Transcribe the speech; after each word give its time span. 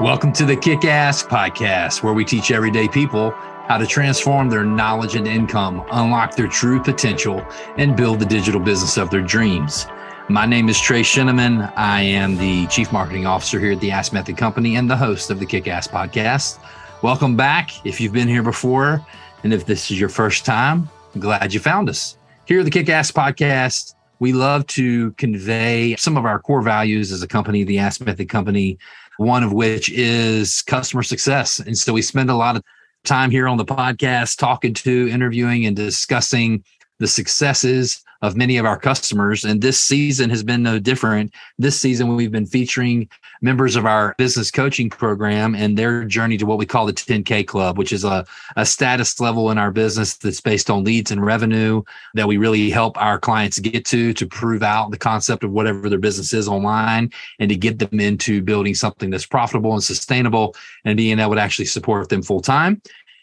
Welcome 0.00 0.32
to 0.32 0.44
the 0.44 0.56
Kick 0.56 0.84
Ass 0.84 1.22
Podcast, 1.22 2.02
where 2.02 2.12
we 2.12 2.24
teach 2.24 2.50
everyday 2.50 2.88
people 2.88 3.30
how 3.68 3.78
to 3.78 3.86
transform 3.86 4.50
their 4.50 4.64
knowledge 4.64 5.14
and 5.14 5.26
income, 5.26 5.84
unlock 5.92 6.34
their 6.34 6.48
true 6.48 6.82
potential, 6.82 7.46
and 7.78 7.96
build 7.96 8.18
the 8.18 8.26
digital 8.26 8.60
business 8.60 8.98
of 8.98 9.08
their 9.10 9.22
dreams. 9.22 9.86
My 10.28 10.46
name 10.46 10.68
is 10.68 10.80
Trey 10.80 11.02
Shinneman. 11.02 11.72
I 11.76 12.02
am 12.02 12.36
the 12.36 12.66
Chief 12.66 12.92
Marketing 12.92 13.24
Officer 13.24 13.60
here 13.60 13.72
at 13.72 13.80
the 13.80 13.92
Ask 13.92 14.12
Method 14.12 14.36
Company 14.36 14.76
and 14.76 14.90
the 14.90 14.96
host 14.96 15.30
of 15.30 15.38
the 15.38 15.46
Kick 15.46 15.68
Ass 15.68 15.86
Podcast. 15.86 16.58
Welcome 17.02 17.36
back. 17.36 17.86
If 17.86 18.00
you've 18.00 18.12
been 18.12 18.28
here 18.28 18.42
before, 18.42 19.04
and 19.44 19.54
if 19.54 19.64
this 19.64 19.90
is 19.90 19.98
your 19.98 20.08
first 20.08 20.44
time, 20.44 20.88
I'm 21.14 21.20
glad 21.20 21.54
you 21.54 21.60
found 21.60 21.88
us. 21.88 22.18
Here 22.46 22.58
at 22.58 22.64
the 22.64 22.70
Kick 22.70 22.88
Ass 22.88 23.12
Podcast, 23.12 23.94
we 24.18 24.32
love 24.32 24.66
to 24.68 25.12
convey 25.12 25.96
some 25.96 26.16
of 26.16 26.24
our 26.24 26.38
core 26.38 26.62
values 26.62 27.12
as 27.12 27.22
a 27.22 27.28
company, 27.28 27.64
the 27.64 27.78
Ask 27.78 28.00
Method 28.00 28.28
Company, 28.28 28.78
one 29.16 29.42
of 29.42 29.52
which 29.52 29.90
is 29.90 30.62
customer 30.62 31.02
success. 31.02 31.60
And 31.60 31.76
so 31.76 31.92
we 31.92 32.02
spend 32.02 32.30
a 32.30 32.36
lot 32.36 32.56
of 32.56 32.62
time 33.04 33.30
here 33.30 33.46
on 33.46 33.56
the 33.56 33.64
podcast 33.64 34.38
talking 34.38 34.74
to, 34.74 35.08
interviewing, 35.08 35.66
and 35.66 35.76
discussing 35.76 36.64
the 36.98 37.06
successes 37.06 38.02
of 38.24 38.36
many 38.36 38.56
of 38.56 38.64
our 38.64 38.78
customers. 38.78 39.44
And 39.44 39.60
this 39.60 39.78
season 39.78 40.30
has 40.30 40.42
been 40.42 40.62
no 40.62 40.78
different. 40.78 41.32
This 41.58 41.78
season, 41.78 42.16
we've 42.16 42.32
been 42.32 42.46
featuring 42.46 43.06
members 43.42 43.76
of 43.76 43.84
our 43.84 44.14
business 44.16 44.50
coaching 44.50 44.88
program 44.88 45.54
and 45.54 45.76
their 45.76 46.04
journey 46.04 46.38
to 46.38 46.46
what 46.46 46.56
we 46.56 46.64
call 46.64 46.86
the 46.86 46.94
10K 46.94 47.46
Club, 47.46 47.76
which 47.76 47.92
is 47.92 48.02
a, 48.02 48.24
a 48.56 48.64
status 48.64 49.20
level 49.20 49.50
in 49.50 49.58
our 49.58 49.70
business 49.70 50.16
that's 50.16 50.40
based 50.40 50.70
on 50.70 50.84
leads 50.84 51.10
and 51.10 51.22
revenue 51.22 51.82
that 52.14 52.26
we 52.26 52.38
really 52.38 52.70
help 52.70 52.96
our 52.96 53.18
clients 53.18 53.58
get 53.58 53.84
to 53.84 54.14
to 54.14 54.26
prove 54.26 54.62
out 54.62 54.90
the 54.90 54.96
concept 54.96 55.44
of 55.44 55.50
whatever 55.50 55.90
their 55.90 55.98
business 55.98 56.32
is 56.32 56.48
online 56.48 57.12
and 57.38 57.50
to 57.50 57.56
get 57.56 57.78
them 57.78 58.00
into 58.00 58.40
building 58.40 58.74
something 58.74 59.10
that's 59.10 59.26
profitable 59.26 59.74
and 59.74 59.84
sustainable 59.84 60.56
and 60.86 60.96
being 60.96 61.18
able 61.18 61.34
to 61.34 61.40
actually 61.42 61.66
support 61.66 62.08
them 62.08 62.22
full 62.22 62.40
time. 62.40 62.80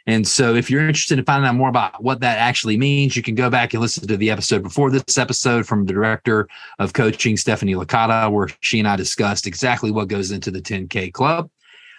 And 0.08 0.28
so, 0.28 0.56
if 0.56 0.70
you're 0.70 0.82
interested 0.82 1.20
in 1.20 1.26
finding 1.26 1.48
out 1.48 1.56
more 1.56 1.70
about 1.70 2.04
what 2.04 2.22
that 2.22 2.38
actually 2.38 2.78
means, 2.78 3.16
you 3.16 3.22
can 3.22 3.36
go 3.36 3.50
back 3.50 3.74
and 3.74 3.82
listen 3.82 4.08
to 4.08 4.18
the 4.18 4.32
episode 4.32 4.64
before 4.64 4.90
this 4.90 5.18
episode 5.18 5.68
from 5.68 5.86
the 5.86 5.94
director 5.94 6.48
of 6.80 6.94
coaching, 6.94 7.38
Stephanie 7.38 7.76
Licata, 7.76 8.32
where 8.32 8.50
she 8.62 8.80
and 8.80 8.88
I 8.88 8.96
discussed 8.96 9.46
exactly 9.48 9.92
what 9.92 10.08
goes 10.08 10.32
into 10.32 10.52
the 10.52 10.62
10K 10.62 11.14
Club. 11.14 11.50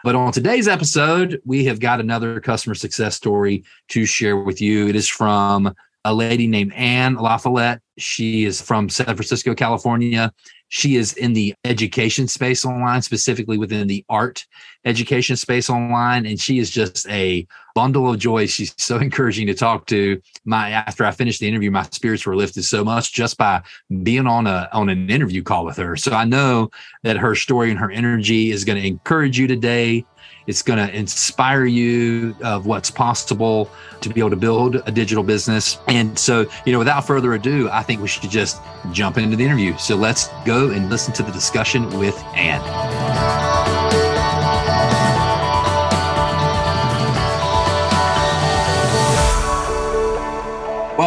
But 0.05 0.17
on 0.17 0.33
today's 0.33 0.67
episode, 0.67 1.41
we 1.45 1.65
have 1.67 1.79
got 1.79 2.01
another 2.01 2.41
customer 2.41 2.75
success 2.75 3.15
story 3.15 3.65
to 3.91 4.05
share 4.05 4.37
with 4.37 4.61
you. 4.61 4.89
It 4.89 4.97
is 4.97 5.09
from 5.09 5.73
a 6.05 6.13
lady 6.13 6.49
named 6.49 6.73
Anne 6.75 7.17
LaFollette. 7.17 7.79
She 7.99 8.45
is 8.45 8.61
from 8.61 8.89
San 8.89 9.07
Francisco, 9.07 9.55
California. 9.55 10.33
She 10.75 10.97
is 10.97 11.13
in 11.13 11.35
the 11.35 11.55
education 11.67 12.27
space 12.27 12.65
online, 12.65 13.03
specifically 13.03 13.59
within 13.59 13.87
the 13.89 14.07
art 14.09 14.47
education 14.87 15.37
space 15.37 15.69
online. 15.69 16.25
And 16.25 16.41
she 16.41 16.59
is 16.59 16.71
just 16.71 17.07
a 17.11 17.47
bundle 17.75 18.09
of 18.09 18.19
joy. 18.19 18.47
She's 18.47 18.75
so 18.79 18.97
encouraging 19.01 19.49
to 19.49 19.55
talk 19.55 19.85
to. 19.89 20.19
My 20.47 20.71
after 20.71 21.05
I 21.05 21.11
finished 21.11 21.41
the 21.41 21.49
interview, 21.49 21.71
my 21.71 21.83
spirits 21.91 22.25
were 22.25 22.35
lifted 22.35 22.65
so 22.65 22.83
much 22.83 23.13
just 23.13 23.37
by 23.37 23.61
being 24.03 24.27
on 24.27 24.47
a 24.47 24.71
on 24.73 24.89
an 24.89 25.11
interview 25.11 25.43
call 25.43 25.67
with 25.67 25.77
her. 25.77 25.95
So 25.95 26.13
I 26.13 26.25
know 26.25 26.71
that 27.03 27.19
her 27.19 27.35
story 27.35 27.69
and 27.69 27.79
her 27.79 27.91
energy 27.91 28.51
is 28.51 28.65
going 28.65 28.81
to 28.81 28.89
encourage 28.89 29.39
you 29.39 29.47
today. 29.47 30.07
It's 30.47 30.63
going 30.63 30.85
to 30.85 30.95
inspire 30.95 31.65
you 31.65 32.35
of 32.43 32.67
what's 32.67 32.91
possible 32.91 33.71
to 34.01 34.09
be 34.09 34.21
able 34.21 34.31
to 34.31 34.37
build 34.37 34.77
a 34.87 34.91
digital 34.91 35.23
business. 35.23 35.79
And 35.89 36.19
so, 36.19 36.47
you 36.67 36.73
know, 36.73 36.79
without 36.79 37.07
further 37.07 37.33
ado, 37.35 37.69
I 37.71 37.83
think 37.83 38.01
we 38.01 38.09
should 38.09 38.29
just 38.31 38.61
jump 38.91 39.19
into 39.19 39.37
the 39.37 39.45
interview. 39.45 39.77
So 39.79 39.97
let's 39.97 40.29
go 40.45 40.71
and 40.71 40.91
listen 40.91 41.13
to 41.15 41.23
the 41.23 41.33
discussion 41.33 41.99
with 41.99 42.19
Anne. 42.35 44.02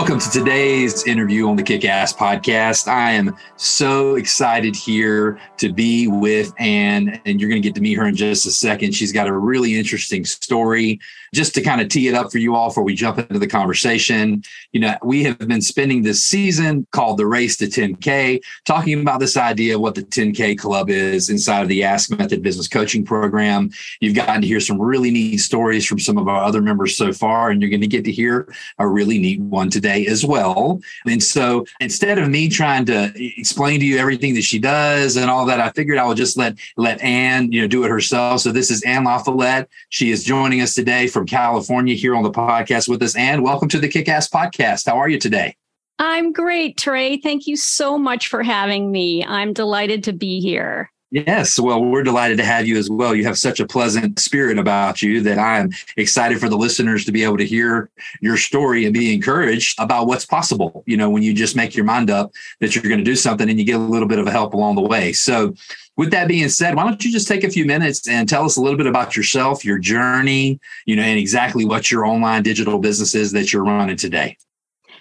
Welcome 0.05 0.19
to 0.19 0.29
today's 0.29 1.07
interview 1.07 1.49
on 1.49 1.55
the 1.55 1.63
Kick 1.63 1.83
Ass 1.83 2.13
podcast. 2.13 2.87
I 2.87 3.09
am 3.13 3.35
so 3.55 4.17
excited 4.17 4.75
here 4.75 5.39
to 5.57 5.73
be 5.73 6.07
with 6.07 6.53
Anne, 6.59 7.19
and 7.25 7.41
you're 7.41 7.49
going 7.49 7.59
to 7.59 7.67
get 7.67 7.73
to 7.73 7.81
meet 7.81 7.95
her 7.95 8.05
in 8.05 8.15
just 8.15 8.45
a 8.45 8.51
second. 8.51 8.93
She's 8.93 9.11
got 9.11 9.25
a 9.25 9.35
really 9.35 9.79
interesting 9.79 10.23
story. 10.23 10.99
Just 11.33 11.55
to 11.55 11.61
kind 11.61 11.81
of 11.81 11.89
tee 11.89 12.07
it 12.07 12.13
up 12.13 12.31
for 12.31 12.37
you 12.37 12.55
all 12.55 12.69
before 12.69 12.83
we 12.83 12.93
jump 12.93 13.17
into 13.17 13.39
the 13.39 13.47
conversation, 13.47 14.43
you 14.73 14.79
know, 14.79 14.95
we 15.03 15.23
have 15.23 15.39
been 15.39 15.59
spending 15.59 16.03
this 16.03 16.23
season 16.23 16.85
called 16.91 17.17
the 17.17 17.25
Race 17.25 17.57
to 17.57 17.65
10K, 17.65 18.41
talking 18.63 19.01
about 19.01 19.19
this 19.19 19.35
idea 19.35 19.75
of 19.75 19.81
what 19.81 19.95
the 19.95 20.03
10K 20.03 20.55
Club 20.55 20.91
is 20.91 21.31
inside 21.31 21.63
of 21.63 21.67
the 21.67 21.83
Ask 21.83 22.11
Method 22.11 22.43
Business 22.43 22.67
Coaching 22.67 23.03
Program. 23.03 23.71
You've 24.01 24.15
gotten 24.15 24.41
to 24.41 24.47
hear 24.47 24.59
some 24.59 24.79
really 24.79 25.09
neat 25.09 25.37
stories 25.37 25.85
from 25.85 25.99
some 25.99 26.19
of 26.19 26.27
our 26.27 26.43
other 26.43 26.61
members 26.61 26.95
so 26.95 27.11
far, 27.11 27.49
and 27.49 27.59
you're 27.59 27.71
going 27.71 27.81
to 27.81 27.87
get 27.87 28.05
to 28.05 28.11
hear 28.11 28.47
a 28.77 28.87
really 28.87 29.17
neat 29.17 29.41
one 29.41 29.71
today 29.71 29.94
today 29.95 30.11
as 30.11 30.25
well. 30.25 30.81
And 31.05 31.21
so 31.21 31.65
instead 31.79 32.17
of 32.17 32.29
me 32.29 32.49
trying 32.49 32.85
to 32.85 33.11
explain 33.15 33.79
to 33.79 33.85
you 33.85 33.97
everything 33.97 34.33
that 34.35 34.43
she 34.43 34.59
does 34.59 35.15
and 35.15 35.29
all 35.29 35.45
that, 35.45 35.59
I 35.59 35.71
figured 35.71 35.97
I 35.97 36.05
would 36.05 36.17
just 36.17 36.37
let 36.37 36.57
let 36.77 37.01
Anne, 37.01 37.51
you 37.51 37.61
know, 37.61 37.67
do 37.67 37.83
it 37.83 37.89
herself. 37.89 38.41
So 38.41 38.51
this 38.51 38.71
is 38.71 38.83
Anne 38.83 39.05
LaFollette. 39.05 39.67
She 39.89 40.11
is 40.11 40.23
joining 40.23 40.61
us 40.61 40.73
today 40.73 41.07
from 41.07 41.25
California 41.25 41.95
here 41.95 42.15
on 42.15 42.23
the 42.23 42.31
podcast 42.31 42.87
with 42.87 43.01
us. 43.01 43.15
Anne, 43.15 43.41
welcome 43.41 43.69
to 43.69 43.79
the 43.79 43.87
Kick 43.87 44.09
Ass 44.09 44.29
Podcast. 44.29 44.85
How 44.85 44.97
are 44.97 45.09
you 45.09 45.19
today? 45.19 45.55
I'm 45.97 46.33
great, 46.33 46.77
Trey. 46.77 47.17
Thank 47.17 47.47
you 47.47 47.55
so 47.55 47.97
much 47.97 48.27
for 48.27 48.43
having 48.43 48.91
me. 48.91 49.23
I'm 49.23 49.53
delighted 49.53 50.03
to 50.05 50.13
be 50.13 50.41
here. 50.41 50.91
Yes. 51.15 51.57
Well, 51.57 51.81
we're 51.81 52.03
delighted 52.03 52.35
to 52.39 52.43
have 52.43 52.67
you 52.67 52.77
as 52.77 52.89
well. 52.89 53.15
You 53.15 53.23
have 53.23 53.37
such 53.37 53.61
a 53.61 53.65
pleasant 53.65 54.19
spirit 54.19 54.59
about 54.59 55.01
you 55.01 55.21
that 55.21 55.39
I'm 55.39 55.71
excited 55.95 56.41
for 56.41 56.49
the 56.49 56.57
listeners 56.57 57.05
to 57.05 57.13
be 57.13 57.23
able 57.23 57.37
to 57.37 57.45
hear 57.45 57.89
your 58.19 58.35
story 58.35 58.83
and 58.83 58.93
be 58.93 59.13
encouraged 59.13 59.79
about 59.79 60.07
what's 60.07 60.25
possible. 60.25 60.83
You 60.85 60.97
know, 60.97 61.09
when 61.09 61.23
you 61.23 61.33
just 61.33 61.55
make 61.55 61.73
your 61.73 61.85
mind 61.85 62.09
up 62.09 62.33
that 62.59 62.75
you're 62.75 62.83
going 62.83 62.97
to 62.97 63.03
do 63.05 63.15
something 63.15 63.49
and 63.49 63.57
you 63.57 63.63
get 63.63 63.77
a 63.77 63.79
little 63.79 64.09
bit 64.09 64.19
of 64.19 64.27
help 64.27 64.53
along 64.53 64.75
the 64.75 64.81
way. 64.81 65.13
So, 65.13 65.55
with 65.95 66.11
that 66.11 66.27
being 66.27 66.49
said, 66.49 66.75
why 66.75 66.83
don't 66.83 67.01
you 67.05 67.13
just 67.13 67.29
take 67.29 67.45
a 67.45 67.49
few 67.49 67.63
minutes 67.63 68.09
and 68.09 68.27
tell 68.27 68.43
us 68.43 68.57
a 68.57 68.61
little 68.61 68.77
bit 68.77 68.85
about 68.85 69.15
yourself, 69.15 69.63
your 69.63 69.79
journey, 69.79 70.59
you 70.85 70.97
know, 70.97 71.03
and 71.03 71.17
exactly 71.17 71.63
what 71.63 71.89
your 71.89 72.05
online 72.05 72.43
digital 72.43 72.77
business 72.77 73.15
is 73.15 73.31
that 73.31 73.53
you're 73.53 73.63
running 73.63 73.95
today? 73.95 74.35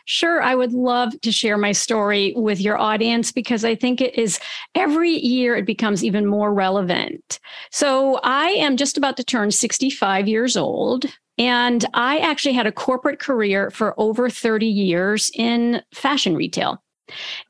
Sure, 0.07 0.43
I 0.43 0.55
would 0.55 0.73
love 0.73 1.19
to 1.23 1.33
share 1.33 1.57
my 1.57 1.73
story 1.73 2.35
with 2.37 2.61
your 2.61 2.79
audience 2.79 3.33
because 3.33 3.65
I 3.65 3.75
think 3.75 4.01
it 4.01 4.15
is 4.19 4.39
every 4.75 5.11
year 5.11 5.57
it 5.57 5.65
becomes 5.65 6.05
even 6.05 6.27
more 6.27 6.53
relevant. 6.53 7.41
So, 7.71 8.21
I 8.23 8.51
am 8.51 8.77
just 8.77 8.99
about 8.99 9.17
to 9.17 9.25
turn 9.25 9.51
65 9.51 10.29
years 10.29 10.57
old. 10.57 11.07
And 11.37 11.85
I 11.95 12.19
actually 12.19 12.55
had 12.55 12.67
a 12.67 12.73
corporate 12.73 13.19
career 13.19 13.71
for 13.71 13.99
over 13.99 14.31
30 14.31 14.67
years 14.67 15.31
in 15.35 15.83
fashion 15.93 16.37
retail. 16.37 16.83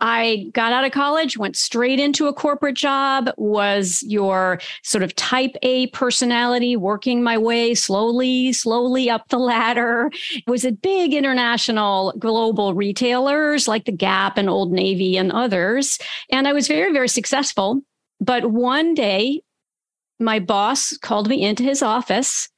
I 0.00 0.50
got 0.52 0.72
out 0.72 0.84
of 0.84 0.92
college, 0.92 1.38
went 1.38 1.56
straight 1.56 2.00
into 2.00 2.26
a 2.26 2.32
corporate 2.32 2.76
job, 2.76 3.30
was 3.36 4.02
your 4.06 4.60
sort 4.82 5.04
of 5.04 5.14
type 5.14 5.56
A 5.62 5.86
personality, 5.88 6.76
working 6.76 7.22
my 7.22 7.38
way 7.38 7.74
slowly, 7.74 8.52
slowly 8.52 9.08
up 9.08 9.28
the 9.28 9.38
ladder. 9.38 10.10
Was 10.46 10.64
at 10.64 10.82
big 10.82 11.14
international 11.14 12.14
global 12.18 12.74
retailers 12.74 13.68
like 13.68 13.84
the 13.84 13.92
Gap 13.92 14.36
and 14.36 14.48
Old 14.48 14.72
Navy 14.72 15.16
and 15.16 15.30
others. 15.32 15.98
And 16.30 16.48
I 16.48 16.52
was 16.52 16.68
very, 16.68 16.92
very 16.92 17.08
successful. 17.08 17.80
But 18.20 18.50
one 18.50 18.94
day, 18.94 19.42
my 20.20 20.38
boss 20.38 20.96
called 20.96 21.28
me 21.28 21.44
into 21.44 21.62
his 21.62 21.82
office 21.82 22.48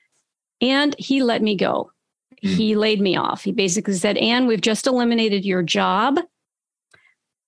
and 0.61 0.95
he 0.99 1.23
let 1.23 1.43
me 1.43 1.57
go. 1.57 1.91
Mm. 2.45 2.55
He 2.55 2.77
laid 2.77 3.01
me 3.01 3.17
off. 3.17 3.43
He 3.45 3.53
basically 3.53 3.95
said, 3.95 4.17
Anne, 4.19 4.47
we've 4.47 4.61
just 4.61 4.87
eliminated 4.87 5.45
your 5.45 5.63
job 5.63 6.19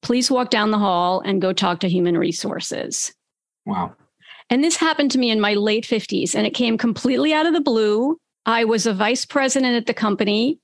please 0.03 0.31
walk 0.31 0.50
down 0.50 0.70
the 0.70 0.78
hall 0.78 1.20
and 1.20 1.42
go 1.42 1.53
talk 1.53 1.81
to 1.81 1.88
human 1.88 2.16
resources. 2.16 3.12
Wow. 3.66 3.95
And 4.50 4.65
this 4.65 4.77
happened 4.77 5.10
to 5.12 5.18
me 5.18 5.30
in 5.30 5.41
my 5.41 5.54
late 5.54 5.84
50s, 5.84 6.34
and 6.34 6.47
it 6.47 6.54
came 6.54 6.78
completely 6.78 7.33
out 7.34 7.47
of 7.47 7.53
the 7.53 7.60
blue. 7.60 8.18
I 8.47 8.65
was 8.65 8.86
a 8.86 8.95
vice 8.95 9.24
president 9.24 9.77
at 9.77 9.86
the 9.86 9.95
company. 9.95 10.59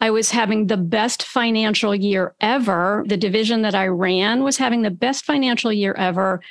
I 0.00 0.10
was 0.10 0.30
having 0.30 0.66
the 0.66 0.76
best 0.76 1.22
financial 1.22 1.94
year 1.94 2.34
ever. 2.40 3.04
The 3.06 3.16
division 3.16 3.62
that 3.62 3.74
I 3.74 3.86
ran 3.86 4.42
was 4.42 4.58
having 4.58 4.82
the 4.82 4.90
best 4.90 5.24
financial 5.24 5.72
year 5.72 5.94
ever. 5.94 6.42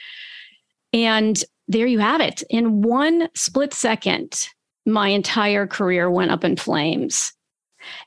And 0.93 1.43
there 1.67 1.85
you 1.85 1.99
have 1.99 2.21
it. 2.21 2.43
In 2.49 2.81
one 2.81 3.29
split 3.35 3.73
second, 3.73 4.47
my 4.85 5.09
entire 5.09 5.67
career 5.67 6.09
went 6.09 6.31
up 6.31 6.43
in 6.43 6.55
flames. 6.55 7.33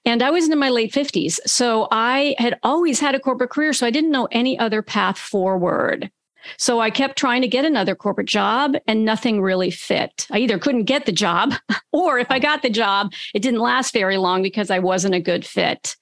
And 0.04 0.22
I 0.22 0.30
was 0.30 0.48
in 0.48 0.58
my 0.58 0.70
late 0.70 0.92
50s. 0.92 1.40
So 1.46 1.88
I 1.90 2.34
had 2.38 2.58
always 2.62 3.00
had 3.00 3.14
a 3.14 3.20
corporate 3.20 3.50
career. 3.50 3.72
So 3.72 3.86
I 3.86 3.90
didn't 3.90 4.10
know 4.10 4.28
any 4.30 4.58
other 4.58 4.82
path 4.82 5.18
forward. 5.18 6.10
So 6.58 6.80
I 6.80 6.90
kept 6.90 7.16
trying 7.16 7.42
to 7.42 7.48
get 7.48 7.64
another 7.64 7.94
corporate 7.94 8.28
job 8.28 8.76
and 8.86 9.04
nothing 9.04 9.40
really 9.40 9.70
fit. 9.70 10.26
I 10.30 10.38
either 10.38 10.58
couldn't 10.58 10.84
get 10.84 11.06
the 11.06 11.12
job 11.12 11.54
or 11.92 12.18
if 12.18 12.30
I 12.30 12.38
got 12.38 12.62
the 12.62 12.70
job, 12.70 13.12
it 13.34 13.40
didn't 13.40 13.60
last 13.60 13.92
very 13.92 14.16
long 14.16 14.42
because 14.42 14.70
I 14.70 14.78
wasn't 14.78 15.14
a 15.14 15.20
good 15.20 15.46
fit. 15.46 15.96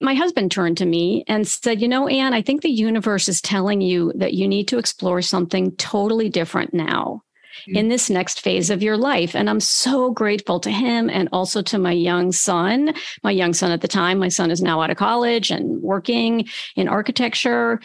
My 0.00 0.14
husband 0.14 0.50
turned 0.50 0.78
to 0.78 0.86
me 0.86 1.24
and 1.28 1.46
said, 1.46 1.80
You 1.80 1.88
know, 1.88 2.08
Anne, 2.08 2.34
I 2.34 2.42
think 2.42 2.62
the 2.62 2.70
universe 2.70 3.28
is 3.28 3.40
telling 3.40 3.80
you 3.80 4.12
that 4.16 4.34
you 4.34 4.48
need 4.48 4.66
to 4.68 4.78
explore 4.78 5.22
something 5.22 5.76
totally 5.76 6.28
different 6.28 6.74
now. 6.74 7.22
Mm-hmm. 7.60 7.76
in 7.76 7.88
this 7.88 8.10
next 8.10 8.40
phase 8.40 8.70
of 8.70 8.82
your 8.82 8.96
life. 8.96 9.34
And 9.34 9.48
I'm 9.48 9.60
so 9.60 10.10
grateful 10.10 10.60
to 10.60 10.70
him 10.70 11.10
and 11.10 11.28
also 11.32 11.62
to 11.62 11.78
my 11.78 11.92
young 11.92 12.32
son. 12.32 12.94
My 13.22 13.30
young 13.30 13.52
son 13.52 13.70
at 13.70 13.80
the 13.80 13.88
time, 13.88 14.18
my 14.18 14.28
son 14.28 14.50
is 14.50 14.62
now 14.62 14.80
out 14.80 14.90
of 14.90 14.96
college 14.96 15.50
and 15.50 15.82
working 15.82 16.48
in 16.76 16.88
architecture. 16.88 17.80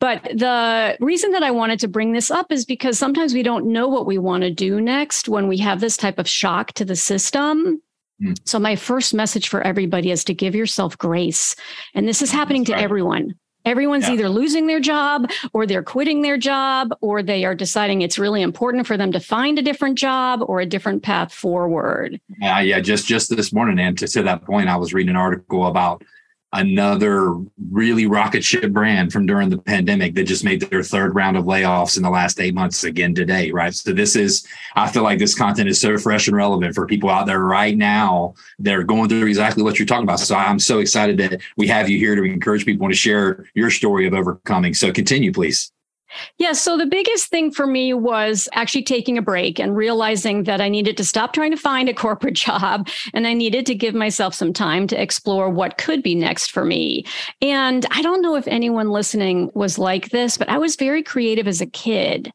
But 0.00 0.22
the 0.24 0.96
reason 0.98 1.32
that 1.32 1.42
I 1.42 1.50
wanted 1.50 1.78
to 1.80 1.88
bring 1.88 2.12
this 2.12 2.30
up 2.30 2.50
is 2.50 2.64
because 2.64 2.98
sometimes 2.98 3.34
we 3.34 3.42
don't 3.42 3.66
know 3.66 3.86
what 3.86 4.06
we 4.06 4.16
want 4.16 4.42
to 4.44 4.50
do 4.50 4.80
next 4.80 5.28
when 5.28 5.46
we 5.46 5.58
have 5.58 5.80
this 5.80 5.96
type 5.96 6.18
of 6.18 6.26
shock 6.26 6.72
to 6.72 6.86
the 6.86 6.96
system. 6.96 7.82
Mm. 8.22 8.38
So, 8.46 8.58
my 8.58 8.76
first 8.76 9.12
message 9.12 9.48
for 9.48 9.60
everybody 9.60 10.10
is 10.10 10.24
to 10.24 10.34
give 10.34 10.54
yourself 10.54 10.96
grace. 10.96 11.54
And 11.94 12.08
this 12.08 12.22
is 12.22 12.30
happening 12.30 12.64
to 12.66 12.76
everyone. 12.76 13.34
Everyone's 13.64 14.08
yeah. 14.08 14.14
either 14.14 14.28
losing 14.28 14.66
their 14.66 14.80
job 14.80 15.30
or 15.52 15.66
they're 15.66 15.82
quitting 15.82 16.22
their 16.22 16.38
job 16.38 16.94
or 17.00 17.22
they 17.22 17.44
are 17.44 17.54
deciding 17.54 18.02
it's 18.02 18.18
really 18.18 18.42
important 18.42 18.86
for 18.86 18.96
them 18.96 19.12
to 19.12 19.20
find 19.20 19.58
a 19.58 19.62
different 19.62 19.98
job 19.98 20.42
or 20.46 20.60
a 20.60 20.66
different 20.66 21.02
path 21.02 21.32
forward. 21.32 22.20
Yeah, 22.40 22.60
yeah. 22.60 22.80
Just 22.80 23.06
just 23.06 23.34
this 23.36 23.52
morning, 23.52 23.78
and 23.78 23.98
to, 23.98 24.08
to 24.08 24.22
that 24.22 24.44
point, 24.44 24.68
I 24.68 24.76
was 24.76 24.94
reading 24.94 25.10
an 25.10 25.16
article 25.16 25.66
about 25.66 26.02
another 26.52 27.36
really 27.70 28.06
rocket 28.06 28.42
ship 28.42 28.72
brand 28.72 29.12
from 29.12 29.24
during 29.24 29.48
the 29.48 29.58
pandemic 29.58 30.14
that 30.14 30.24
just 30.24 30.44
made 30.44 30.60
their 30.60 30.82
third 30.82 31.14
round 31.14 31.36
of 31.36 31.44
layoffs 31.44 31.96
in 31.96 32.02
the 32.02 32.10
last 32.10 32.40
eight 32.40 32.54
months 32.54 32.82
again 32.82 33.14
today, 33.14 33.52
right? 33.52 33.72
So 33.72 33.92
this 33.92 34.16
is, 34.16 34.46
I 34.74 34.90
feel 34.90 35.04
like 35.04 35.18
this 35.20 35.34
content 35.34 35.68
is 35.68 35.80
so 35.80 35.96
fresh 35.96 36.26
and 36.26 36.36
relevant 36.36 36.74
for 36.74 36.86
people 36.86 37.08
out 37.08 37.26
there 37.26 37.40
right 37.40 37.76
now. 37.76 38.34
They're 38.58 38.82
going 38.82 39.08
through 39.08 39.26
exactly 39.26 39.62
what 39.62 39.78
you're 39.78 39.86
talking 39.86 40.04
about. 40.04 40.20
So 40.20 40.34
I'm 40.34 40.58
so 40.58 40.80
excited 40.80 41.18
that 41.18 41.40
we 41.56 41.68
have 41.68 41.88
you 41.88 41.98
here 41.98 42.16
to 42.16 42.24
encourage 42.24 42.64
people 42.64 42.88
to 42.88 42.94
share 42.94 43.44
your 43.54 43.70
story 43.70 44.06
of 44.06 44.14
overcoming. 44.14 44.74
So 44.74 44.92
continue, 44.92 45.32
please. 45.32 45.70
Yeah. 46.38 46.52
So 46.52 46.76
the 46.76 46.86
biggest 46.86 47.28
thing 47.28 47.50
for 47.50 47.66
me 47.66 47.94
was 47.94 48.48
actually 48.52 48.82
taking 48.82 49.18
a 49.18 49.22
break 49.22 49.58
and 49.58 49.76
realizing 49.76 50.44
that 50.44 50.60
I 50.60 50.68
needed 50.68 50.96
to 50.96 51.04
stop 51.04 51.32
trying 51.32 51.50
to 51.50 51.56
find 51.56 51.88
a 51.88 51.94
corporate 51.94 52.34
job 52.46 52.88
and 53.14 53.26
I 53.26 53.34
needed 53.34 53.66
to 53.66 53.74
give 53.74 53.94
myself 53.94 54.34
some 54.34 54.52
time 54.52 54.86
to 54.88 55.00
explore 55.00 55.50
what 55.50 55.78
could 55.78 56.02
be 56.02 56.14
next 56.14 56.50
for 56.50 56.64
me. 56.64 57.04
And 57.40 57.86
I 57.90 58.02
don't 58.02 58.22
know 58.22 58.36
if 58.36 58.48
anyone 58.48 58.90
listening 58.90 59.50
was 59.54 59.78
like 59.78 60.10
this, 60.10 60.36
but 60.36 60.48
I 60.48 60.58
was 60.58 60.76
very 60.76 61.02
creative 61.02 61.46
as 61.46 61.60
a 61.60 61.66
kid. 61.66 62.32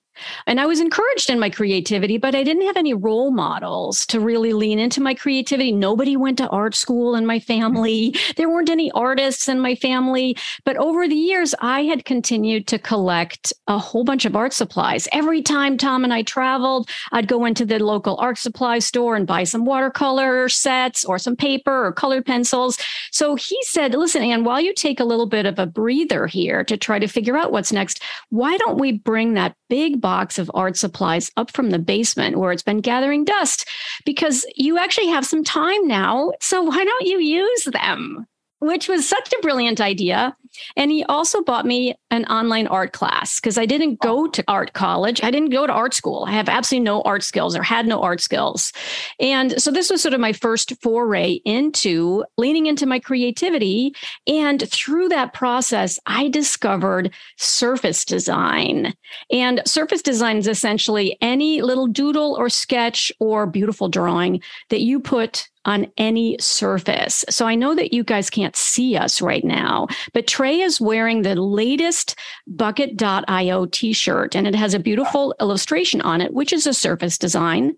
And 0.47 0.59
I 0.59 0.65
was 0.65 0.79
encouraged 0.79 1.29
in 1.29 1.39
my 1.39 1.49
creativity, 1.49 2.17
but 2.17 2.35
I 2.35 2.43
didn't 2.43 2.65
have 2.65 2.77
any 2.77 2.93
role 2.93 3.31
models 3.31 4.05
to 4.07 4.19
really 4.19 4.53
lean 4.53 4.79
into 4.79 5.01
my 5.01 5.13
creativity. 5.13 5.71
Nobody 5.71 6.15
went 6.15 6.37
to 6.39 6.49
art 6.49 6.75
school 6.75 7.15
in 7.15 7.25
my 7.25 7.39
family. 7.39 8.09
Hmm. 8.09 8.21
There 8.35 8.49
weren't 8.49 8.69
any 8.69 8.91
artists 8.91 9.47
in 9.47 9.59
my 9.59 9.75
family. 9.75 10.35
But 10.65 10.77
over 10.77 11.07
the 11.07 11.15
years, 11.15 11.55
I 11.61 11.83
had 11.83 12.05
continued 12.05 12.67
to 12.67 12.77
collect 12.77 13.53
a 13.67 13.77
whole 13.77 14.03
bunch 14.03 14.25
of 14.25 14.35
art 14.35 14.51
supplies. 14.51 15.07
Every 15.13 15.41
time 15.41 15.77
Tom 15.77 16.03
and 16.03 16.13
I 16.13 16.21
traveled, 16.21 16.89
I'd 17.11 17.27
go 17.27 17.45
into 17.45 17.65
the 17.65 17.79
local 17.79 18.17
art 18.17 18.37
supply 18.37 18.79
store 18.79 19.15
and 19.15 19.25
buy 19.25 19.45
some 19.45 19.63
watercolor 19.65 20.49
sets 20.49 21.05
or 21.05 21.17
some 21.17 21.35
paper 21.35 21.85
or 21.85 21.93
colored 21.93 22.25
pencils. 22.25 22.77
So 23.11 23.35
he 23.35 23.57
said, 23.63 23.95
Listen, 23.95 24.21
Anne, 24.21 24.43
while 24.43 24.59
you 24.59 24.73
take 24.73 24.99
a 24.99 25.05
little 25.05 25.27
bit 25.27 25.45
of 25.45 25.59
a 25.59 25.65
breather 25.65 26.27
here 26.27 26.63
to 26.65 26.77
try 26.77 26.99
to 26.99 27.07
figure 27.07 27.37
out 27.37 27.51
what's 27.51 27.71
next, 27.71 28.01
why 28.29 28.57
don't 28.57 28.79
we 28.79 28.91
bring 28.91 29.33
that 29.33 29.55
big 29.69 30.01
box 30.05 30.37
of 30.37 30.51
art 30.53 30.77
supplies 30.77 31.31
up 31.35 31.49
from 31.49 31.71
the 31.71 31.79
basement 31.79 32.37
where 32.37 32.51
it's 32.51 32.61
been 32.61 32.79
gathering 32.79 33.25
dust 33.25 33.67
because 34.05 34.45
you 34.55 34.77
actually 34.77 35.07
have 35.07 35.25
some 35.25 35.43
time 35.43 35.87
now. 35.87 36.31
So 36.39 36.61
why 36.61 36.85
don't 36.85 37.07
you 37.07 37.17
use 37.17 37.63
them? 37.63 38.27
Which 38.65 38.89
was 38.89 39.07
such 39.07 39.31
a 39.31 39.41
brilliant 39.41 39.79
idea. 39.79 40.35
And 40.75 40.89
he 40.89 41.03
also 41.03 41.43
bought 41.43 41.67
me 41.67 41.93
an 42.09 42.25
online 42.25 42.65
art 42.65 42.93
class 42.93 43.39
because 43.39 43.59
I 43.59 43.67
didn't 43.67 43.99
go 43.99 44.27
to 44.27 44.43
art 44.47 44.73
college. 44.73 45.23
I 45.23 45.29
didn't 45.29 45.49
go 45.49 45.67
to 45.67 45.73
art 45.73 45.93
school. 45.93 46.25
I 46.27 46.31
have 46.31 46.49
absolutely 46.49 46.85
no 46.85 47.03
art 47.03 47.21
skills 47.21 47.55
or 47.55 47.61
had 47.61 47.85
no 47.85 48.01
art 48.01 48.21
skills. 48.21 48.73
And 49.19 49.61
so 49.61 49.69
this 49.69 49.91
was 49.91 50.01
sort 50.01 50.15
of 50.15 50.19
my 50.19 50.33
first 50.33 50.73
foray 50.81 51.33
into 51.45 52.23
leaning 52.37 52.65
into 52.65 52.87
my 52.87 52.99
creativity. 52.99 53.93
And 54.25 54.67
through 54.71 55.09
that 55.09 55.33
process, 55.33 55.99
I 56.07 56.29
discovered 56.29 57.13
surface 57.37 58.03
design. 58.03 58.95
And 59.31 59.61
surface 59.67 60.01
design 60.01 60.37
is 60.37 60.47
essentially 60.47 61.17
any 61.21 61.61
little 61.61 61.85
doodle 61.85 62.35
or 62.35 62.49
sketch 62.49 63.11
or 63.19 63.45
beautiful 63.45 63.89
drawing 63.89 64.41
that 64.69 64.81
you 64.81 64.99
put 64.99 65.49
on 65.65 65.91
any 65.97 66.37
surface. 66.39 67.25
So 67.29 67.45
I 67.45 67.55
know 67.55 67.75
that 67.75 67.93
you 67.93 68.03
guys 68.03 68.29
can't 68.29 68.55
see 68.55 68.95
us 68.95 69.21
right 69.21 69.43
now, 69.43 69.87
but 70.13 70.27
Trey 70.27 70.61
is 70.61 70.79
wearing 70.79 71.21
the 71.21 71.35
latest 71.35 72.15
bucket.io 72.47 73.65
t 73.67 73.93
shirt, 73.93 74.35
and 74.35 74.47
it 74.47 74.55
has 74.55 74.73
a 74.73 74.79
beautiful 74.79 75.35
illustration 75.39 76.01
on 76.01 76.21
it, 76.21 76.33
which 76.33 76.53
is 76.53 76.67
a 76.67 76.73
surface 76.73 77.17
design. 77.17 77.75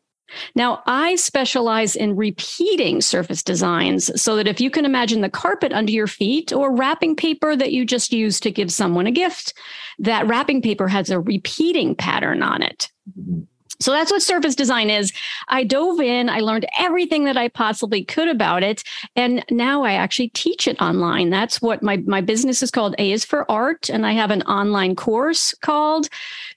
Now, 0.56 0.84
I 0.86 1.16
specialize 1.16 1.96
in 1.96 2.16
repeating 2.16 3.02
surface 3.02 3.42
designs 3.42 4.22
so 4.22 4.36
that 4.36 4.48
if 4.48 4.60
you 4.60 4.70
can 4.70 4.86
imagine 4.86 5.22
the 5.22 5.30
carpet 5.30 5.72
under 5.72 5.92
your 5.92 6.08
feet 6.08 6.52
or 6.52 6.76
wrapping 6.76 7.16
paper 7.16 7.56
that 7.56 7.72
you 7.72 7.86
just 7.86 8.12
used 8.12 8.44
to 8.44 8.52
give 8.52 8.72
someone 8.72 9.08
a 9.08 9.12
gift, 9.12 9.54
that 10.00 10.28
wrapping 10.28 10.62
paper 10.62 10.88
has 10.88 11.10
a 11.10 11.20
repeating 11.20 11.96
pattern 11.96 12.44
on 12.44 12.62
it. 12.62 12.92
Mm-hmm. 13.18 13.44
So 13.80 13.92
that's 13.92 14.12
what 14.12 14.22
surface 14.22 14.56
design 14.56 14.90
is. 14.90 15.14
I 15.48 15.64
dove 15.64 16.00
in, 16.00 16.30
I 16.30 16.40
learned 16.40 16.68
everything 16.78 17.26
that 17.26 17.38
I 17.38 17.48
possibly 17.48 18.04
could 18.04 18.28
about 18.28 18.64
it. 18.64 18.84
And 19.16 19.44
now 19.52 19.84
I 19.84 19.94
actually 19.94 20.30
teach 20.30 20.68
it 20.68 20.82
online. 20.82 21.30
That's 21.30 21.62
what 21.62 21.84
my, 21.84 21.98
my 21.98 22.22
business 22.22 22.64
is 22.64 22.72
called 22.72 22.96
A 22.98 23.12
is 23.12 23.24
for 23.24 23.50
Art. 23.52 23.90
And 23.90 24.06
I 24.06 24.14
have 24.14 24.32
an 24.32 24.42
online 24.44 24.96
course 24.96 25.54
called 25.62 26.10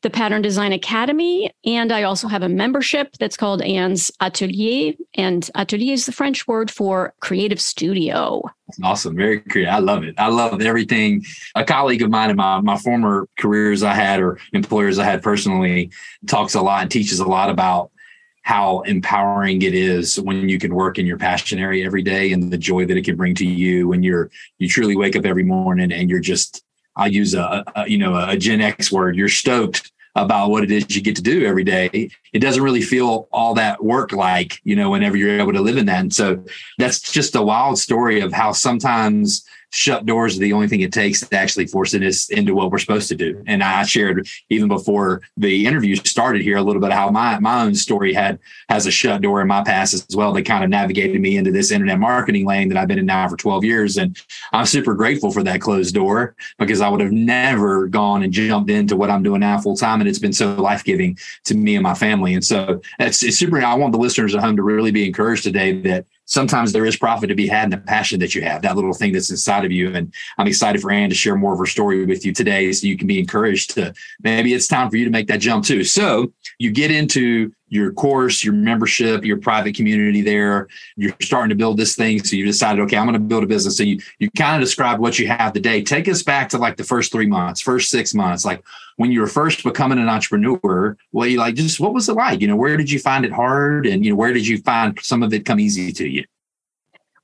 the 0.02 0.10
Pattern 0.10 0.42
Design 0.42 0.72
Academy. 0.72 1.52
And 1.64 1.92
I 1.92 2.04
also 2.04 2.28
have 2.28 2.42
a 2.42 2.48
membership 2.48 3.16
that's 3.18 3.36
called 3.36 3.62
Anne's 3.62 4.10
Atelier. 4.20 4.94
And 5.14 5.48
atelier 5.54 5.92
is 5.92 6.06
the 6.06 6.12
French 6.12 6.48
word 6.48 6.70
for 6.70 7.14
creative 7.20 7.60
studio. 7.60 8.42
Awesome. 8.82 9.16
Very 9.16 9.40
creative. 9.40 9.74
I 9.74 9.78
love 9.78 10.04
it. 10.04 10.14
I 10.18 10.28
love 10.28 10.60
everything. 10.62 11.24
A 11.54 11.64
colleague 11.64 12.02
of 12.02 12.10
mine 12.10 12.30
in 12.30 12.36
my, 12.36 12.60
my 12.60 12.78
former 12.78 13.28
careers 13.38 13.82
I 13.82 13.94
had 13.94 14.20
or 14.20 14.38
employers 14.52 14.98
I 14.98 15.04
had 15.04 15.22
personally 15.22 15.90
talks 16.26 16.54
a 16.54 16.62
lot 16.62 16.82
and 16.82 16.90
teaches 16.90 17.18
a 17.18 17.26
lot 17.26 17.50
about 17.50 17.90
how 18.42 18.80
empowering 18.80 19.62
it 19.62 19.74
is 19.74 20.18
when 20.18 20.48
you 20.48 20.58
can 20.58 20.74
work 20.74 20.98
in 20.98 21.06
your 21.06 21.18
passion 21.18 21.58
area 21.58 21.84
every 21.84 22.02
day 22.02 22.32
and 22.32 22.50
the 22.50 22.56
joy 22.56 22.86
that 22.86 22.96
it 22.96 23.04
can 23.04 23.14
bring 23.14 23.34
to 23.34 23.46
you 23.46 23.86
when 23.86 24.02
you're 24.02 24.30
you 24.58 24.66
truly 24.66 24.96
wake 24.96 25.14
up 25.14 25.26
every 25.26 25.44
morning 25.44 25.92
and 25.92 26.08
you're 26.08 26.20
just 26.20 26.64
I'll 27.00 27.12
use 27.12 27.34
a, 27.34 27.64
a 27.74 27.88
you 27.88 27.98
know 27.98 28.14
a 28.14 28.36
Gen 28.36 28.60
X 28.60 28.92
word. 28.92 29.16
You're 29.16 29.28
stoked 29.28 29.90
about 30.16 30.50
what 30.50 30.64
it 30.64 30.70
is 30.70 30.94
you 30.94 31.02
get 31.02 31.16
to 31.16 31.22
do 31.22 31.46
every 31.46 31.64
day. 31.64 32.10
It 32.32 32.40
doesn't 32.40 32.62
really 32.62 32.82
feel 32.82 33.28
all 33.32 33.54
that 33.54 33.82
work 33.82 34.12
like, 34.12 34.60
you 34.64 34.74
know, 34.76 34.90
whenever 34.90 35.16
you're 35.16 35.38
able 35.38 35.52
to 35.52 35.60
live 35.60 35.76
in 35.76 35.86
that. 35.86 36.00
And 36.00 36.12
so 36.12 36.44
that's 36.78 37.00
just 37.12 37.36
a 37.36 37.42
wild 37.42 37.78
story 37.78 38.20
of 38.20 38.32
how 38.32 38.52
sometimes 38.52 39.44
shut 39.70 40.06
doors 40.06 40.36
are 40.36 40.40
the 40.40 40.52
only 40.52 40.68
thing 40.68 40.80
it 40.80 40.92
takes 40.92 41.20
to 41.20 41.36
actually 41.36 41.66
forcing 41.66 42.04
us 42.04 42.28
into 42.28 42.54
what 42.54 42.70
we're 42.70 42.78
supposed 42.78 43.08
to 43.08 43.16
do. 43.16 43.42
And 43.46 43.62
I 43.62 43.84
shared 43.84 44.28
even 44.48 44.68
before 44.68 45.22
the 45.36 45.66
interview 45.66 45.96
started 45.96 46.42
here 46.42 46.56
a 46.56 46.62
little 46.62 46.82
bit 46.82 46.92
how 46.92 47.10
my 47.10 47.38
my 47.38 47.62
own 47.62 47.74
story 47.74 48.12
had 48.12 48.38
has 48.68 48.86
a 48.86 48.90
shut 48.90 49.22
door 49.22 49.40
in 49.40 49.48
my 49.48 49.62
past 49.62 49.94
as 49.94 50.06
well 50.14 50.32
that 50.32 50.42
kind 50.42 50.64
of 50.64 50.70
navigated 50.70 51.20
me 51.20 51.36
into 51.36 51.52
this 51.52 51.70
internet 51.70 51.98
marketing 51.98 52.46
lane 52.46 52.68
that 52.68 52.76
I've 52.76 52.88
been 52.88 52.98
in 52.98 53.06
now 53.06 53.28
for 53.28 53.36
12 53.36 53.64
years. 53.64 53.96
And 53.96 54.16
I'm 54.52 54.66
super 54.66 54.94
grateful 54.94 55.30
for 55.30 55.42
that 55.44 55.60
closed 55.60 55.94
door 55.94 56.34
because 56.58 56.80
I 56.80 56.88
would 56.88 57.00
have 57.00 57.12
never 57.12 57.86
gone 57.86 58.22
and 58.22 58.32
jumped 58.32 58.70
into 58.70 58.96
what 58.96 59.10
I'm 59.10 59.22
doing 59.22 59.40
now 59.40 59.58
full 59.58 59.76
time. 59.76 60.00
And 60.00 60.08
it's 60.08 60.18
been 60.18 60.32
so 60.32 60.54
life 60.54 60.84
giving 60.84 61.16
to 61.44 61.54
me 61.54 61.76
and 61.76 61.82
my 61.82 61.94
family. 61.94 62.34
And 62.34 62.44
so 62.44 62.80
it's, 62.98 63.22
it's 63.22 63.38
super. 63.38 63.60
I 63.62 63.74
want 63.74 63.92
the 63.92 63.98
listeners 63.98 64.34
at 64.34 64.42
home 64.42 64.56
to 64.56 64.62
really 64.62 64.90
be 64.90 65.06
encouraged 65.06 65.44
today 65.44 65.80
that 65.82 66.06
sometimes 66.30 66.72
there 66.72 66.86
is 66.86 66.96
profit 66.96 67.28
to 67.28 67.34
be 67.34 67.48
had 67.48 67.64
in 67.64 67.70
the 67.70 67.78
passion 67.78 68.20
that 68.20 68.34
you 68.34 68.42
have, 68.42 68.62
that 68.62 68.76
little 68.76 68.94
thing 68.94 69.12
that's 69.12 69.30
inside 69.30 69.64
of 69.64 69.72
you. 69.72 69.94
And 69.94 70.14
I'm 70.38 70.46
excited 70.46 70.80
for 70.80 70.92
Anne 70.92 71.10
to 71.10 71.14
share 71.14 71.36
more 71.36 71.52
of 71.52 71.58
her 71.58 71.66
story 71.66 72.06
with 72.06 72.24
you 72.24 72.32
today 72.32 72.72
so 72.72 72.86
you 72.86 72.96
can 72.96 73.08
be 73.08 73.18
encouraged 73.18 73.74
to 73.74 73.92
maybe 74.22 74.54
it's 74.54 74.68
time 74.68 74.88
for 74.88 74.96
you 74.96 75.04
to 75.04 75.10
make 75.10 75.26
that 75.26 75.40
jump 75.40 75.64
too. 75.64 75.82
So 75.82 76.32
you 76.58 76.70
get 76.70 76.92
into 76.92 77.52
your 77.70 77.92
course, 77.92 78.44
your 78.44 78.52
membership, 78.52 79.24
your 79.24 79.38
private 79.38 79.74
community 79.74 80.20
there. 80.20 80.68
You're 80.96 81.14
starting 81.22 81.48
to 81.48 81.54
build 81.54 81.78
this 81.78 81.96
thing. 81.96 82.22
So 82.22 82.36
you 82.36 82.44
decided, 82.44 82.82
okay, 82.82 82.96
I'm 82.96 83.06
going 83.06 83.14
to 83.14 83.20
build 83.20 83.44
a 83.44 83.46
business. 83.46 83.76
So 83.76 83.84
you 83.84 84.00
you 84.18 84.30
kind 84.32 84.56
of 84.56 84.66
described 84.66 85.00
what 85.00 85.18
you 85.18 85.28
have 85.28 85.52
today. 85.52 85.82
Take 85.82 86.08
us 86.08 86.22
back 86.22 86.50
to 86.50 86.58
like 86.58 86.76
the 86.76 86.84
first 86.84 87.12
three 87.12 87.26
months, 87.26 87.60
first 87.60 87.90
six 87.90 88.12
months, 88.12 88.44
like 88.44 88.62
when 88.96 89.10
you 89.10 89.20
were 89.20 89.26
first 89.26 89.64
becoming 89.64 89.98
an 89.98 90.08
entrepreneur. 90.08 90.96
Well, 91.12 91.26
you 91.26 91.38
like 91.38 91.54
just 91.54 91.80
what 91.80 91.94
was 91.94 92.08
it 92.08 92.14
like? 92.14 92.40
You 92.40 92.48
know, 92.48 92.56
where 92.56 92.76
did 92.76 92.90
you 92.90 92.98
find 92.98 93.24
it 93.24 93.32
hard, 93.32 93.86
and 93.86 94.04
you 94.04 94.10
know, 94.10 94.16
where 94.16 94.32
did 94.32 94.46
you 94.46 94.58
find 94.58 94.98
some 95.00 95.22
of 95.22 95.32
it 95.32 95.46
come 95.46 95.60
easy 95.60 95.92
to 95.92 96.06
you? 96.06 96.24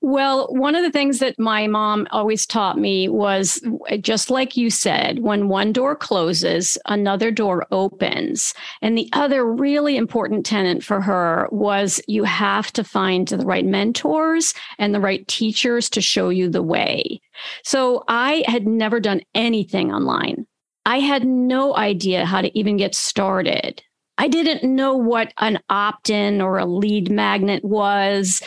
Well, 0.07 0.47
one 0.51 0.77
of 0.77 0.85
the 0.85 0.93
things 0.93 1.19
that 1.19 1.37
my 1.37 1.67
mom 1.67 2.07
always 2.13 2.47
taught 2.47 2.79
me 2.79 3.09
was 3.09 3.61
just 4.01 4.31
like 4.31 4.57
you 4.57 4.71
said, 4.71 5.19
when 5.19 5.49
one 5.49 5.73
door 5.73 5.97
closes, 5.97 6.79
another 6.87 7.33
door 7.33 7.67
opens. 7.73 8.55
And 8.81 8.97
the 8.97 9.09
other 9.13 9.45
really 9.45 9.97
important 9.97 10.47
tenant 10.47 10.85
for 10.85 11.01
her 11.01 11.49
was 11.51 12.01
you 12.07 12.23
have 12.23 12.73
to 12.75 12.85
find 12.85 13.27
the 13.27 13.39
right 13.39 13.67
mentors 13.67 14.55
and 14.79 14.95
the 14.95 15.01
right 15.01 15.27
teachers 15.27 15.91
to 15.91 16.01
show 16.01 16.29
you 16.29 16.49
the 16.49 16.63
way. 16.63 17.21
So 17.65 18.05
I 18.07 18.45
had 18.47 18.65
never 18.65 19.01
done 19.01 19.23
anything 19.35 19.93
online. 19.93 20.47
I 20.85 21.01
had 21.01 21.27
no 21.27 21.77
idea 21.77 22.27
how 22.27 22.43
to 22.43 22.57
even 22.57 22.77
get 22.77 22.95
started. 22.95 23.83
I 24.19 24.29
didn't 24.29 24.63
know 24.63 24.97
what 24.97 25.35
an 25.41 25.59
opt 25.69 26.11
in 26.11 26.41
or 26.41 26.59
a 26.59 26.65
lead 26.65 27.11
magnet 27.11 27.65
was. 27.65 28.41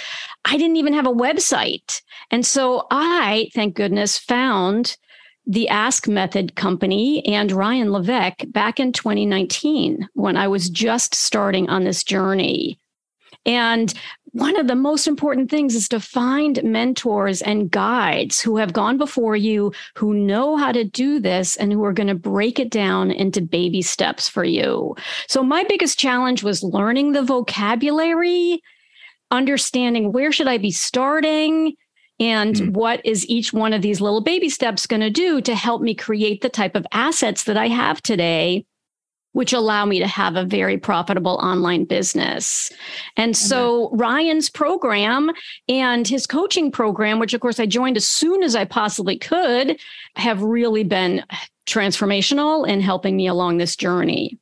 I 0.50 0.58
didn't 0.58 0.78
even 0.78 0.94
have 0.94 1.06
a 1.06 1.14
website. 1.14 2.02
And 2.32 2.44
so 2.44 2.88
I, 2.90 3.50
thank 3.54 3.76
goodness, 3.76 4.18
found 4.18 4.98
the 5.46 5.70
Ask 5.70 6.08
Method 6.08 6.56
company 6.56 7.24
and 7.26 7.52
Ryan 7.52 7.92
Levesque 7.92 8.46
back 8.48 8.80
in 8.80 8.92
2019 8.92 10.10
when 10.14 10.38
I 10.38 10.48
was 10.48 10.72
just 10.72 11.14
starting 11.14 11.70
on 11.70 11.84
this 11.84 12.04
journey. 12.04 12.80
And 13.46 13.94
one 14.32 14.60
of 14.60 14.68
the 14.68 14.76
most 14.76 15.08
important 15.08 15.52
things 15.52 15.76
is 15.76 15.88
to 15.90 16.00
find 16.00 16.64
mentors 16.64 17.44
and 17.44 17.70
guides 17.70 18.42
who 18.42 18.58
have 18.58 18.74
gone 18.74 18.98
before 18.98 19.36
you, 19.36 19.72
who 19.96 20.16
know 20.16 20.58
how 20.58 20.72
to 20.72 20.84
do 20.84 21.20
this, 21.20 21.58
and 21.58 21.72
who 21.72 21.84
are 21.84 21.94
going 21.94 22.10
to 22.10 22.16
break 22.16 22.60
it 22.60 22.72
down 22.72 23.12
into 23.12 23.42
baby 23.42 23.84
steps 23.84 24.28
for 24.28 24.44
you. 24.44 24.96
So, 25.28 25.44
my 25.44 25.64
biggest 25.64 26.00
challenge 26.00 26.44
was 26.44 26.64
learning 26.64 27.12
the 27.12 27.24
vocabulary, 27.24 28.62
understanding 29.32 30.12
where 30.12 30.32
should 30.32 30.48
I 30.48 30.58
be 30.58 30.72
starting, 30.72 31.76
and 32.20 32.56
mm. 32.56 32.74
what 32.74 33.06
is 33.06 33.26
each 33.28 33.54
one 33.54 33.74
of 33.74 33.82
these 33.82 34.02
little 34.02 34.22
baby 34.22 34.50
steps 34.50 34.88
going 34.88 35.02
to 35.02 35.10
do 35.10 35.42
to 35.42 35.56
help 35.56 35.82
me 35.82 35.96
create 35.96 36.42
the 36.42 36.50
type 36.50 36.76
of 36.76 36.86
assets 36.92 37.46
that 37.46 37.58
I 37.58 37.68
have 37.68 38.02
today 38.02 38.66
which 39.34 39.54
allow 39.54 39.86
me 39.86 40.00
to 40.00 40.08
have 40.08 40.36
a 40.36 40.44
very 40.44 40.78
profitable 40.78 41.40
online 41.42 41.86
business. 41.86 42.72
And 43.16 43.38
so 43.38 43.90
Ryan's 43.94 44.50
program 44.50 45.32
and 45.68 46.08
his 46.08 46.26
coaching 46.26 46.72
program, 46.72 47.20
which 47.20 47.34
of 47.34 47.42
course 47.42 47.60
I 47.60 47.66
joined 47.66 47.98
as 47.98 48.08
soon 48.08 48.42
as 48.42 48.56
I 48.56 48.66
possibly 48.66 49.18
could, 49.18 49.80
have 50.16 50.42
really 50.42 50.84
been 50.84 51.24
transformational 51.68 52.68
in 52.68 52.82
helping 52.82 53.16
me 53.16 53.28
along 53.28 53.58
this 53.58 53.76
journey. 53.76 54.38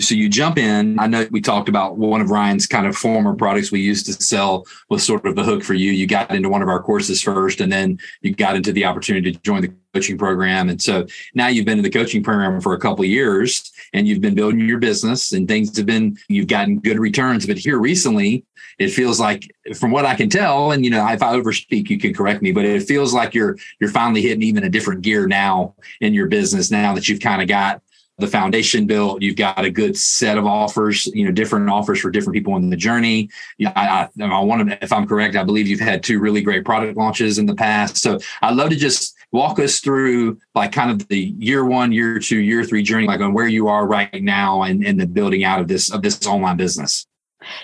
So 0.00 0.14
you 0.14 0.28
jump 0.28 0.58
in. 0.58 0.98
I 0.98 1.06
know 1.06 1.26
we 1.30 1.40
talked 1.40 1.68
about 1.68 1.98
one 1.98 2.20
of 2.20 2.30
Ryan's 2.30 2.66
kind 2.66 2.86
of 2.86 2.96
former 2.96 3.34
products 3.34 3.70
we 3.70 3.80
used 3.80 4.06
to 4.06 4.12
sell 4.14 4.66
was 4.88 5.04
sort 5.04 5.26
of 5.26 5.36
the 5.36 5.44
hook 5.44 5.62
for 5.62 5.74
you. 5.74 5.92
You 5.92 6.06
got 6.06 6.30
into 6.30 6.48
one 6.48 6.62
of 6.62 6.68
our 6.68 6.82
courses 6.82 7.20
first, 7.22 7.60
and 7.60 7.70
then 7.70 7.98
you 8.22 8.34
got 8.34 8.56
into 8.56 8.72
the 8.72 8.84
opportunity 8.84 9.32
to 9.32 9.38
join 9.40 9.62
the 9.62 9.72
coaching 9.94 10.16
program. 10.16 10.68
And 10.68 10.80
so 10.80 11.06
now 11.34 11.48
you've 11.48 11.66
been 11.66 11.78
in 11.78 11.84
the 11.84 11.90
coaching 11.90 12.22
program 12.22 12.60
for 12.60 12.74
a 12.74 12.78
couple 12.78 13.04
of 13.04 13.10
years 13.10 13.72
and 13.92 14.06
you've 14.06 14.20
been 14.20 14.36
building 14.36 14.60
your 14.60 14.78
business 14.78 15.32
and 15.32 15.48
things 15.48 15.76
have 15.76 15.86
been, 15.86 16.16
you've 16.28 16.46
gotten 16.46 16.78
good 16.78 17.00
returns. 17.00 17.44
But 17.44 17.58
here 17.58 17.78
recently, 17.78 18.44
it 18.78 18.90
feels 18.90 19.18
like 19.18 19.50
from 19.76 19.90
what 19.90 20.06
I 20.06 20.14
can 20.14 20.30
tell, 20.30 20.72
and 20.72 20.84
you 20.84 20.90
know, 20.90 21.06
if 21.08 21.22
I 21.22 21.34
overspeak, 21.34 21.90
you 21.90 21.98
can 21.98 22.14
correct 22.14 22.40
me, 22.40 22.50
but 22.50 22.64
it 22.64 22.82
feels 22.84 23.12
like 23.12 23.34
you're 23.34 23.56
you're 23.78 23.90
finally 23.90 24.22
hitting 24.22 24.42
even 24.42 24.64
a 24.64 24.70
different 24.70 25.02
gear 25.02 25.26
now 25.26 25.74
in 26.00 26.14
your 26.14 26.28
business 26.28 26.70
now 26.70 26.94
that 26.94 27.06
you've 27.06 27.20
kind 27.20 27.42
of 27.42 27.48
got 27.48 27.82
the 28.20 28.26
foundation 28.26 28.86
built. 28.86 29.22
You've 29.22 29.36
got 29.36 29.64
a 29.64 29.70
good 29.70 29.96
set 29.96 30.38
of 30.38 30.46
offers, 30.46 31.06
you 31.06 31.24
know, 31.24 31.32
different 31.32 31.68
offers 31.68 32.00
for 32.00 32.10
different 32.10 32.34
people 32.34 32.56
in 32.56 32.70
the 32.70 32.76
journey. 32.76 33.30
Yeah, 33.58 33.72
I, 33.74 34.08
I, 34.22 34.24
I 34.24 34.40
want 34.40 34.68
to, 34.68 34.84
if 34.84 34.92
I'm 34.92 35.06
correct, 35.06 35.36
I 35.36 35.44
believe 35.44 35.66
you've 35.66 35.80
had 35.80 36.02
two 36.02 36.20
really 36.20 36.42
great 36.42 36.64
product 36.64 36.96
launches 36.96 37.38
in 37.38 37.46
the 37.46 37.54
past. 37.54 37.96
So 37.96 38.18
I'd 38.42 38.54
love 38.54 38.70
to 38.70 38.76
just 38.76 39.16
walk 39.32 39.58
us 39.58 39.80
through 39.80 40.38
like 40.54 40.72
kind 40.72 40.90
of 40.90 41.06
the 41.08 41.18
year 41.38 41.64
one, 41.64 41.92
year 41.92 42.18
two, 42.18 42.38
year 42.38 42.64
three 42.64 42.82
journey, 42.82 43.06
like 43.06 43.20
on 43.20 43.32
where 43.32 43.48
you 43.48 43.68
are 43.68 43.86
right 43.86 44.22
now 44.22 44.62
and, 44.62 44.84
and 44.84 45.00
the 45.00 45.06
building 45.06 45.44
out 45.44 45.60
of 45.60 45.68
this 45.68 45.90
of 45.90 46.02
this 46.02 46.26
online 46.26 46.56
business. 46.56 47.06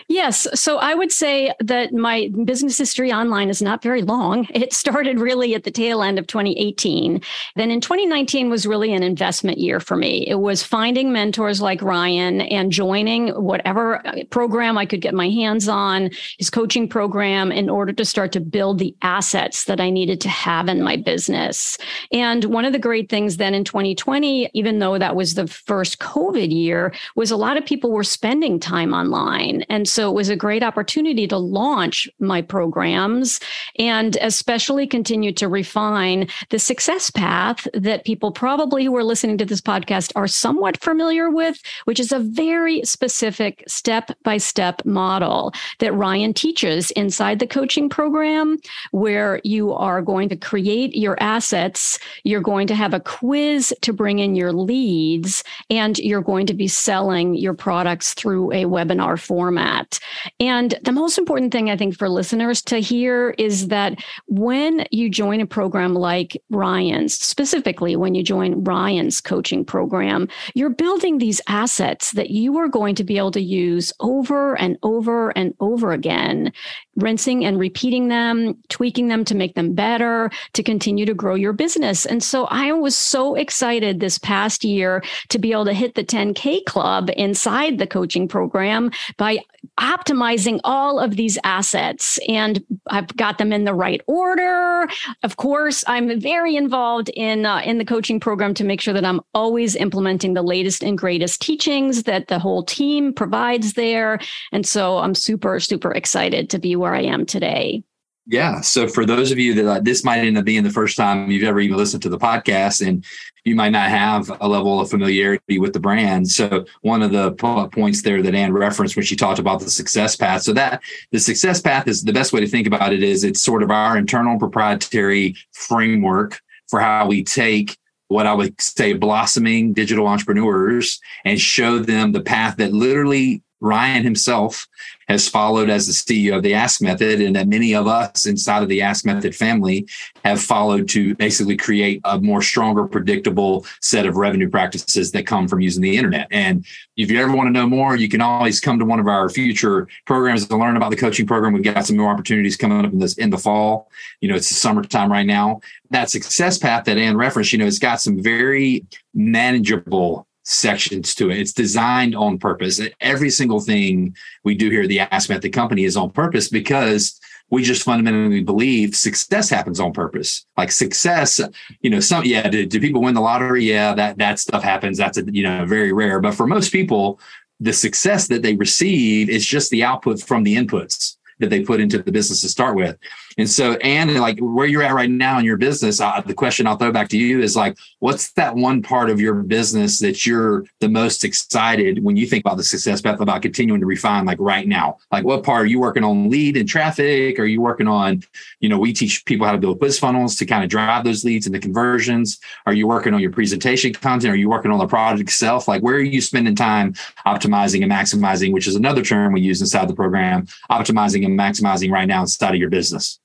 Yes. 0.09 0.47
So 0.55 0.79
I 0.79 0.95
would 0.95 1.13
say 1.13 1.53
that 1.61 1.93
my 1.93 2.31
business 2.45 2.79
history 2.79 3.13
online 3.13 3.51
is 3.51 3.61
not 3.61 3.83
very 3.83 4.03
long. 4.03 4.47
It 4.57 4.73
started 4.73 5.21
really 5.21 5.55
at 5.55 5.65
the 5.65 5.71
tail 5.71 6.03
end 6.03 6.19
of 6.19 6.27
2018. 6.27 7.21
Then 7.57 7.71
in 7.71 7.83
2019 7.83 8.49
was 8.49 8.67
really 8.67 8.95
an 8.95 9.03
investment 9.03 9.59
year 9.59 9.81
for 9.81 9.97
me. 9.97 10.27
It 10.27 10.37
was 10.37 10.63
finding 10.63 11.13
mentors 11.13 11.61
like 11.61 11.83
Ryan 11.83 12.41
and 12.41 12.73
joining 12.73 13.29
whatever 13.29 14.05
uh, 14.07 14.25
program 14.31 14.79
I 14.79 14.87
could 14.87 15.03
get 15.03 15.15
my 15.15 15.29
hands 15.29 15.69
on, 15.69 16.11
his 16.39 16.49
coaching 16.49 16.89
program, 16.89 17.53
in 17.53 17.69
order 17.69 17.93
to 17.93 18.05
start 18.05 18.33
to 18.33 18.41
build 18.41 18.79
the 18.79 18.97
assets 19.03 19.65
that 19.65 19.79
I 19.79 19.91
needed 19.91 20.23
to 20.23 20.31
have 20.31 20.69
in 20.69 20.83
my 20.83 20.97
business. 20.97 21.77
And 22.11 22.47
one 22.47 22.65
of 22.65 22.73
the 22.73 22.79
great 22.79 23.11
things 23.11 23.37
then 23.37 23.53
in 23.53 23.63
2020, 23.63 24.49
even 24.55 24.79
though 24.79 24.99
that 24.99 25.17
was 25.17 25.35
the 25.35 25.47
first 25.47 25.99
COVID 25.99 26.51
year, 26.51 26.95
was 27.15 27.31
a 27.31 27.37
lot 27.37 27.59
of 27.59 27.67
people 27.67 27.93
were 27.93 28.05
spending 28.05 28.59
time 28.59 28.95
online. 28.95 29.66
And 29.69 29.89
so 29.89 30.11
it 30.11 30.15
was 30.15 30.29
a 30.29 30.37
great 30.37 30.63
opportunity 30.63 31.27
to 31.29 31.39
launch 31.39 32.09
my 32.19 32.43
programs 32.43 33.41
and 33.79 34.17
especially 34.21 34.87
continue 34.87 35.33
to 35.33 35.49
refine 35.49 36.29
the 36.51 36.59
success 36.59 37.11
path 37.11 37.67
that 37.75 38.05
people 38.05 38.31
probably 38.31 38.85
who 38.85 38.97
are 38.97 39.05
listening 39.05 39.39
to 39.39 39.45
this 39.45 39.61
podcast 39.61 40.13
are 40.17 40.29
somewhat 40.29 40.81
familiar 40.81 41.31
with, 41.31 41.61
which 41.85 42.01
is 42.01 42.13
a 42.13 42.21
very 42.21 42.85
specific 42.85 43.65
step 43.67 44.11
by 44.23 44.37
step 44.37 44.85
model 44.85 45.53
that 45.81 45.95
Ryan 45.95 46.33
teaches 46.33 46.91
inside 46.93 47.39
the 47.39 47.47
coaching 47.47 47.89
program, 47.89 48.59
where 48.93 49.41
you 49.45 49.73
are 49.73 50.03
going 50.03 50.29
to 50.29 50.37
create 50.37 50.95
your 50.95 51.17
assets, 51.21 51.99
you're 52.25 52.41
going 52.41 52.67
to 52.67 52.75
have 52.75 52.95
a 52.95 53.01
quiz 53.01 53.75
to 53.81 53.93
bring 53.93 54.19
in 54.19 54.35
your 54.35 54.53
leads, 54.53 55.43
and 55.71 55.99
you're 55.99 56.23
going 56.23 56.47
to 56.47 56.55
be 56.55 56.69
selling 56.69 57.35
your 57.35 57.55
products 57.55 58.15
through 58.15 58.53
a 58.53 58.65
webinar 58.65 59.19
format 59.19 59.56
format. 59.57 59.99
And 60.41 60.75
the 60.83 60.93
most 60.93 61.19
important 61.19 61.53
thing 61.53 61.71
I 61.71 61.77
think 61.77 61.97
for 61.97 62.09
listeners 62.09 62.63
to 62.63 62.79
hear 62.79 63.31
is 63.39 63.69
that 63.69 63.99
when 64.27 64.87
you 64.91 65.09
join 65.09 65.41
a 65.41 65.47
program 65.47 65.95
like 65.95 66.41
Ryan's, 66.51 67.15
specifically 67.15 67.97
when 67.97 68.15
you 68.15 68.23
join 68.23 68.63
Ryan's 68.65 69.21
coaching 69.21 69.65
program, 69.65 70.29
you're 70.55 70.71
building 70.71 71.19
these 71.19 71.41
assets 71.49 72.13
that 72.13 72.31
you 72.31 72.59
are 72.59 72.69
going 72.69 72.95
to 72.97 73.05
be 73.05 73.19
able 73.19 73.31
to 73.33 73.41
use 73.41 73.93
over 74.01 74.59
and 74.59 74.77
over 74.83 75.31
and 75.31 75.55
over 75.61 75.93
again, 75.93 76.53
rinsing 76.97 77.45
and 77.45 77.59
repeating 77.59 78.09
them, 78.09 78.57
tweaking 78.69 79.09
them 79.09 79.25
to 79.25 79.35
make 79.35 79.55
them 79.55 79.75
better, 79.75 80.31
to 80.55 80.63
continue 80.63 81.07
to 81.07 81.15
grow 81.15 81.35
your 81.35 81.53
business. 81.53 82.07
And 82.07 82.23
so 82.23 82.47
I 82.47 82.73
was 82.73 82.97
so 82.97 83.35
excited 83.35 84.01
this 84.01 84.19
past 84.19 84.65
year 84.65 85.03
to 85.29 85.39
be 85.39 85.53
able 85.53 85.67
to 85.67 85.73
hit 85.73 85.95
the 85.95 86.05
10K 86.05 86.65
club 86.65 87.11
inside 87.17 87.79
the 87.79 87.87
coaching 87.87 88.29
program 88.29 88.91
by 89.17 89.39
optimizing 89.79 90.59
all 90.65 90.99
of 90.99 91.17
these 91.17 91.39
assets 91.45 92.19
and 92.29 92.65
I've 92.87 93.15
got 93.17 93.39
them 93.39 93.53
in 93.53 93.65
the 93.65 93.75
right 93.75 94.01
order. 94.07 94.89
Of 95.23 95.37
course, 95.37 95.85
I'm 95.87 96.19
very 96.21 96.57
involved 96.57 97.11
in 97.11 97.45
uh, 97.45 97.61
in 97.65 97.79
the 97.79 97.85
coaching 97.85 98.21
program 98.21 98.55
to 98.55 98.65
make 98.65 98.81
sure 98.81 98.95
that 98.95 99.05
I'm 99.05 99.21
always 99.35 99.77
implementing 99.77 100.35
the 100.35 100.43
latest 100.43 100.83
and 100.83 100.97
greatest 100.97 101.43
teachings 101.43 102.05
that 102.05 102.29
the 102.29 102.39
whole 102.39 102.63
team 102.63 103.13
provides 103.13 103.75
there. 103.75 104.19
And 104.53 104.67
so 104.67 104.99
I'm 104.99 105.15
super 105.15 105.61
super 105.61 105.93
excited 105.93 106.49
to 106.51 106.59
be 106.59 106.77
where 106.87 106.95
I 106.95 107.03
am 107.03 107.27
today. 107.27 107.83
Yeah. 108.29 108.61
So 108.61 108.89
for 108.89 109.05
those 109.05 109.31
of 109.31 109.39
you 109.39 109.55
that 109.55 109.67
uh, 109.67 109.81
this 109.81 110.03
might 110.03 110.19
end 110.19 110.37
up 110.37 110.45
being 110.45 110.65
the 110.65 110.71
first 110.71 110.97
time 110.97 111.31
you've 111.31 111.45
ever 111.45 111.61
even 111.61 111.77
listened 111.77 112.03
to 112.05 112.09
the 112.09 112.19
podcast 112.19 112.85
and 112.85 113.05
you 113.45 113.55
might 113.55 113.71
not 113.71 113.89
have 113.89 114.31
a 114.41 114.49
level 114.49 114.81
of 114.81 114.91
familiarity 114.91 115.61
with 115.61 115.73
the 115.73 115.79
brand. 115.79 116.29
So 116.29 116.65
one 116.83 117.03
of 117.03 117.13
the 117.13 117.33
points 117.73 118.03
there 118.03 118.23
that 118.23 118.35
Anne 118.35 118.53
referenced 118.53 118.97
when 118.97 119.05
she 119.05 119.15
talked 119.15 119.39
about 119.39 119.61
the 119.61 119.71
success 119.71 120.17
path. 120.17 120.43
So 120.43 120.53
that 120.55 120.83
the 121.13 121.21
success 121.21 121.61
path 121.61 121.87
is 121.87 122.03
the 122.03 122.13
best 122.13 122.33
way 122.33 122.41
to 122.41 122.49
think 122.49 122.67
about 122.67 122.93
it 122.93 123.05
is 123.05 123.23
it's 123.23 123.43
sort 123.43 123.63
of 123.63 123.71
our 123.71 123.97
internal 123.97 124.39
proprietary 124.39 125.37
framework 125.53 126.41
for 126.69 126.81
how 126.81 127.07
we 127.07 127.23
take 127.23 127.77
what 128.09 128.27
I 128.27 128.35
would 128.35 128.61
say 128.61 128.93
blossoming 128.93 129.73
digital 129.73 130.07
entrepreneurs 130.07 131.01
and 131.25 131.41
show 131.41 131.79
them 131.79 132.11
the 132.11 132.21
path 132.21 132.57
that 132.57 132.73
literally 132.73 133.43
Ryan 133.61 134.03
himself 134.03 134.67
has 135.09 135.29
followed 135.29 135.71
as 135.71 135.87
the 135.87 135.93
CEO 135.93 136.37
of 136.37 136.43
the 136.43 136.55
Ask 136.55 136.83
Method, 136.83 137.21
and 137.21 137.37
that 137.37 137.47
many 137.47 137.75
of 137.75 137.87
us 137.87 138.27
inside 138.27 138.63
of 138.63 138.69
the 138.69 138.83
Ask 138.83 139.07
Method 139.07 139.35
family 139.35 139.87
have 140.25 140.41
followed 140.41 140.89
to 140.91 141.15
basically 141.15 141.57
create 141.57 142.01
a 142.05 142.19
more 142.19 142.43
stronger, 142.43 142.87
predictable 142.87 143.65
set 143.81 144.05
of 144.05 144.17
revenue 144.17 144.51
practices 144.51 145.13
that 145.13 145.27
come 145.27 145.47
from 145.47 145.61
using 145.61 145.83
the 145.83 145.97
internet. 145.97 146.27
And 146.31 146.67
if 146.97 147.11
you 147.11 147.21
ever 147.21 147.35
want 147.35 147.47
to 147.47 147.53
know 147.53 147.69
more, 147.69 147.95
you 147.97 148.09
can 148.09 148.21
always 148.21 148.61
come 148.61 148.79
to 148.79 148.85
one 148.85 148.99
of 148.99 149.07
our 149.07 149.29
future 149.29 149.87
programs 150.07 150.47
to 150.47 150.57
learn 150.57 150.77
about 150.77 150.91
the 150.91 150.97
coaching 150.97 151.27
program. 151.27 151.53
We've 151.53 151.63
got 151.63 151.87
some 151.87 151.97
more 151.97 152.11
opportunities 152.11 152.57
coming 152.57 152.85
up 152.85 152.93
in 152.93 152.99
this 152.99 153.15
in 153.15 153.31
the 153.31 153.39
fall. 153.39 153.91
You 154.21 154.29
know, 154.29 154.35
it's 154.35 154.49
the 154.49 154.55
summertime 154.55 155.11
right 155.11 155.27
now. 155.27 155.61
That 155.91 156.11
success 156.11 156.59
path 156.59 156.85
that 156.87 156.99
Anne 156.99 157.17
referenced, 157.17 157.53
you 157.53 157.59
know, 157.59 157.67
it's 157.67 157.79
got 157.79 158.01
some 158.01 158.21
very 158.21 158.85
manageable 159.15 160.27
sections 160.47 161.15
to 161.17 161.31
it. 161.31 161.39
It's 161.39 161.53
designed 161.53 162.15
on 162.15 162.39
purpose. 162.39 162.81
Every 163.01 163.31
single 163.31 163.61
thing 163.61 164.17
we 164.45 164.55
do 164.55 164.71
here 164.71 164.83
at 164.83 164.89
the 164.89 165.01
Ask 165.01 165.29
Method 165.29 165.53
Company 165.53 165.85
is 165.85 165.97
on 165.97 166.11
purpose 166.11 166.49
because 166.49 167.21
we 167.51 167.63
just 167.63 167.83
fundamentally 167.83 168.43
believe 168.43 168.95
success 168.95 169.51
happens 169.51 169.81
on 169.81 169.93
purpose. 169.93 170.47
Like 170.57 170.71
success, 170.71 171.41
you 171.81 171.91
know, 171.91 172.01
some 172.01 172.25
yeah, 172.25 172.49
do, 172.49 172.65
do 172.65 172.81
people 172.81 173.03
win 173.03 173.15
the 173.15 173.21
lottery? 173.21 173.65
Yeah, 173.65 173.95
that 173.95 174.19
that 174.19 174.39
stuff 174.39 174.63
happens. 174.63 174.99
That's 174.99 175.19
a, 175.19 175.25
you 175.31 175.43
know 175.43 175.65
very 175.67 175.93
rare. 175.93 176.21
But 176.21 176.35
for 176.35 176.47
most 176.47 176.73
people, 176.73 177.21
the 177.59 177.73
success 177.73 178.29
that 178.29 178.43
they 178.43 178.55
receive 178.55 179.29
is 179.29 179.45
just 179.45 179.71
the 179.71 179.85
output 179.85 180.21
from 180.21 180.45
the 180.45 180.57
inputs 180.57 181.17
that 181.39 181.51
they 181.51 181.61
put 181.61 181.81
into 181.81 181.99
the 181.99 182.13
business 182.13 182.41
to 182.43 182.49
start 182.49 182.77
with. 182.77 182.97
And 183.39 183.49
so, 183.49 183.75
and 183.75 184.15
like 184.15 184.39
where 184.41 184.67
you're 184.67 184.83
at 184.83 184.95
right 184.95 185.11
now 185.11 185.39
in 185.39 185.45
your 185.45 185.59
business, 185.59 186.01
uh, 186.01 186.23
the 186.25 186.33
question 186.33 186.67
I'll 186.67 186.79
throw 186.79 186.91
back 186.91 187.09
to 187.11 187.19
you 187.19 187.43
is 187.43 187.55
like, 187.55 187.77
what's 187.99 188.33
that 188.33 188.55
one 188.55 188.83
part 188.83 189.11
of 189.11 189.21
your 189.21 189.35
business 189.35 189.99
that 189.99 190.25
you're 190.25 190.65
the 190.81 190.89
most 190.89 191.23
excited 191.23 192.03
when 192.03 192.17
you 192.17 192.27
think 192.27 192.45
about 192.45 192.57
the 192.57 192.63
success 192.63 193.03
path 193.03 193.21
about 193.21 193.43
continuing 193.43 193.81
to 193.81 193.87
refine 193.87 194.25
like 194.25 194.39
right 194.41 194.67
now? 194.67 194.97
Like 195.13 195.25
what 195.25 195.43
part 195.43 195.63
are 195.63 195.67
you 195.67 195.79
working 195.79 196.03
on 196.03 196.31
lead 196.31 196.57
and 196.57 196.67
traffic? 196.67 197.39
Are 197.39 197.45
you 197.45 197.61
working 197.61 197.89
on, 197.89 198.23
you 198.61 198.71
know, 198.71 198.79
we 198.79 198.95
teach 198.95 199.23
people 199.27 199.47
how 199.47 199.53
to 199.53 199.59
build 199.59 199.81
quiz 199.81 199.99
funnels 199.99 200.37
to 200.37 200.47
kind 200.47 200.65
of 200.65 200.71
drive 200.71 201.05
those 201.05 201.23
leads 201.23 201.47
into 201.47 201.59
conversions. 201.59 202.41
Are 202.65 202.73
you 202.73 202.87
working 202.87 203.13
on 203.13 203.21
your 203.21 203.33
presentation 203.33 203.93
content? 203.93 204.33
Are 204.33 204.37
you 204.37 204.49
working 204.49 204.71
on 204.71 204.79
the 204.79 204.87
product 204.87 205.21
itself? 205.21 205.69
Like 205.69 205.83
where 205.83 205.97
are 205.97 206.01
you 206.01 206.23
spending 206.23 206.55
time 206.55 206.95
optimizing 207.27 207.83
and 207.83 207.93
maximizing, 207.93 208.53
which 208.53 208.67
is 208.67 208.77
another 208.77 209.03
term 209.03 209.35
we 209.35 209.43
use 209.43 209.61
inside 209.61 209.89
the 209.89 209.95
program, 209.95 210.47
optimizing 210.71 211.27
and 211.27 211.39
maximizing 211.39 211.91
right 211.91 212.09
now 212.09 212.23
inside 212.23 212.55
of 212.55 212.61
your 212.61 212.71
business? 212.71 213.21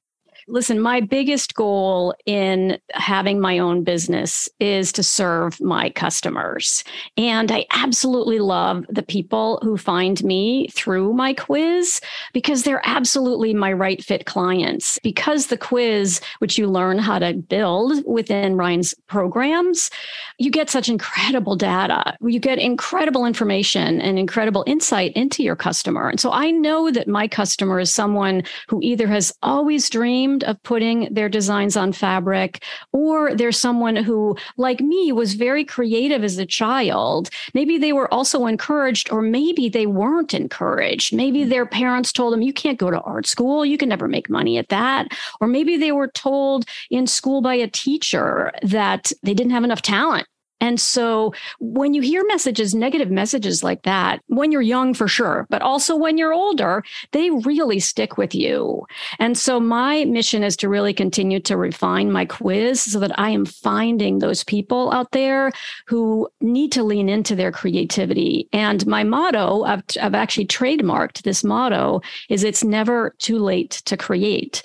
Listen, 0.47 0.79
my 0.79 1.01
biggest 1.01 1.55
goal 1.55 2.15
in 2.25 2.79
having 2.91 3.39
my 3.39 3.59
own 3.59 3.83
business 3.83 4.49
is 4.59 4.91
to 4.93 5.03
serve 5.03 5.59
my 5.61 5.89
customers. 5.91 6.83
And 7.17 7.51
I 7.51 7.65
absolutely 7.71 8.39
love 8.39 8.85
the 8.89 9.03
people 9.03 9.59
who 9.61 9.77
find 9.77 10.23
me 10.23 10.67
through 10.69 11.13
my 11.13 11.33
quiz 11.33 12.01
because 12.33 12.63
they're 12.63 12.81
absolutely 12.85 13.53
my 13.53 13.71
right 13.71 14.03
fit 14.03 14.25
clients. 14.25 14.97
Because 15.03 15.47
the 15.47 15.57
quiz, 15.57 16.21
which 16.39 16.57
you 16.57 16.67
learn 16.67 16.97
how 16.97 17.19
to 17.19 17.33
build 17.33 18.03
within 18.05 18.55
Ryan's 18.55 18.93
programs, 19.07 19.89
you 20.37 20.49
get 20.49 20.69
such 20.69 20.89
incredible 20.89 21.55
data. 21.55 22.15
You 22.21 22.39
get 22.39 22.57
incredible 22.57 23.25
information 23.25 24.01
and 24.01 24.17
incredible 24.17 24.63
insight 24.65 25.13
into 25.13 25.43
your 25.43 25.55
customer. 25.55 26.09
And 26.09 26.19
so 26.19 26.31
I 26.31 26.51
know 26.51 26.89
that 26.91 27.07
my 27.07 27.27
customer 27.27 27.79
is 27.79 27.93
someone 27.93 28.43
who 28.67 28.79
either 28.81 29.07
has 29.07 29.33
always 29.43 29.89
dreamed 29.89 30.30
dreamed 30.31 30.43
of 30.45 30.61
putting 30.63 31.13
their 31.13 31.29
designs 31.29 31.75
on 31.75 31.91
fabric, 31.93 32.63
or 32.93 33.35
there's 33.35 33.59
someone 33.59 33.95
who, 33.95 34.35
like 34.57 34.79
me, 34.79 35.11
was 35.11 35.33
very 35.33 35.65
creative 35.65 36.23
as 36.23 36.37
a 36.37 36.45
child. 36.45 37.29
Maybe 37.53 37.77
they 37.77 37.93
were 37.93 38.11
also 38.13 38.45
encouraged, 38.45 39.11
or 39.11 39.21
maybe 39.21 39.69
they 39.69 39.85
weren't 39.85 40.33
encouraged. 40.33 41.13
Maybe 41.13 41.45
mm. 41.45 41.49
their 41.49 41.65
parents 41.65 42.11
told 42.11 42.33
them, 42.33 42.41
You 42.41 42.53
can't 42.53 42.79
go 42.79 42.91
to 42.91 43.01
art 43.01 43.27
school, 43.27 43.65
you 43.65 43.77
can 43.77 43.89
never 43.89 44.07
make 44.07 44.29
money 44.29 44.57
at 44.57 44.69
that. 44.69 45.07
Or 45.39 45.47
maybe 45.47 45.77
they 45.77 45.91
were 45.91 46.09
told 46.09 46.65
in 46.89 47.07
school 47.07 47.41
by 47.41 47.55
a 47.55 47.67
teacher 47.67 48.51
that 48.63 49.11
they 49.23 49.33
didn't 49.33 49.51
have 49.51 49.63
enough 49.63 49.81
talent 49.81 50.27
and 50.61 50.79
so 50.79 51.33
when 51.59 51.93
you 51.95 52.01
hear 52.01 52.23
messages, 52.27 52.73
negative 52.75 53.09
messages 53.09 53.63
like 53.63 53.81
that, 53.83 54.21
when 54.27 54.51
you're 54.51 54.61
young 54.61 54.93
for 54.93 55.07
sure, 55.07 55.47
but 55.49 55.63
also 55.63 55.95
when 55.95 56.17
you're 56.17 56.33
older, 56.33 56.83
they 57.11 57.31
really 57.31 57.79
stick 57.79 58.17
with 58.17 58.35
you. 58.35 58.85
And 59.19 59.37
so 59.37 59.59
my 59.59 60.05
mission 60.05 60.43
is 60.43 60.55
to 60.57 60.69
really 60.69 60.93
continue 60.93 61.39
to 61.41 61.57
refine 61.57 62.11
my 62.11 62.25
quiz 62.25 62.81
so 62.81 62.99
that 62.99 63.19
I 63.19 63.31
am 63.31 63.45
finding 63.45 64.19
those 64.19 64.43
people 64.43 64.91
out 64.93 65.11
there 65.11 65.51
who 65.87 66.29
need 66.39 66.71
to 66.73 66.83
lean 66.83 67.09
into 67.09 67.35
their 67.35 67.51
creativity. 67.51 68.47
And 68.53 68.85
my 68.85 69.03
motto, 69.03 69.63
I've, 69.63 69.83
I've 69.99 70.15
actually 70.15 70.45
trademarked 70.45 71.23
this 71.23 71.43
motto, 71.43 72.01
is 72.29 72.43
it's 72.43 72.63
never 72.63 73.15
too 73.17 73.39
late 73.39 73.71
to 73.85 73.97
create. 73.97 74.61